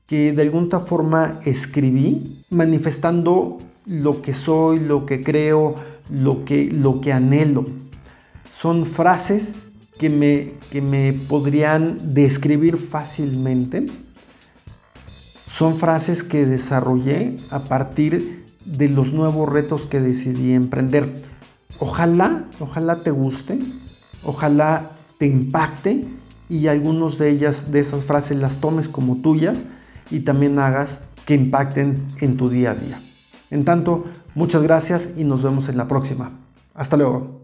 que 0.08 0.32
de 0.32 0.42
alguna 0.44 0.80
forma 0.80 1.38
escribí 1.44 2.46
manifestando 2.50 3.60
lo 3.92 4.22
que 4.22 4.34
soy, 4.34 4.80
lo 4.80 5.06
que 5.06 5.22
creo, 5.22 5.76
lo 6.10 6.46
que, 6.46 6.72
lo 6.72 7.02
que 7.02 7.12
anhelo. 7.14 7.66
Son 8.58 8.86
frases 8.86 9.54
que 10.00 10.10
me, 10.10 10.54
que 10.72 10.82
me 10.82 11.14
podrían 11.14 12.14
describir 12.14 12.78
fácilmente. 12.78 13.88
Son 15.58 15.78
frases 15.78 16.24
que 16.24 16.46
desarrollé 16.46 17.36
a 17.52 17.60
partir 17.60 18.46
de 18.66 18.88
los 18.88 19.14
nuevos 19.14 19.50
retos 19.50 19.86
que 19.86 20.00
decidí 20.00 20.54
emprender. 20.54 21.14
Ojalá, 21.80 22.46
ojalá 22.60 22.98
te 22.98 23.12
guste, 23.12 23.60
ojalá 24.24 24.92
te 25.18 25.26
impacte 25.26 26.06
y 26.48 26.68
algunos 26.68 27.18
de 27.18 27.30
ellas, 27.30 27.72
de 27.72 27.80
esas 27.80 28.06
frases, 28.06 28.38
las 28.38 28.58
tomes 28.58 28.88
como 28.88 29.18
tuyas 29.18 29.66
y 30.10 30.22
también 30.22 30.60
hagas 30.60 31.02
que 31.26 31.36
impacten 31.36 32.06
en 32.22 32.38
tu 32.38 32.50
día 32.50 32.72
a 32.72 32.76
día. 32.76 33.02
En 33.52 33.66
tanto, 33.66 34.06
muchas 34.34 34.64
gracias 34.64 35.12
y 35.18 35.24
nos 35.24 35.44
vemos 35.44 35.70
en 35.70 35.78
la 35.78 35.88
próxima. 35.88 36.32
Hasta 36.74 36.98
luego. 36.98 37.41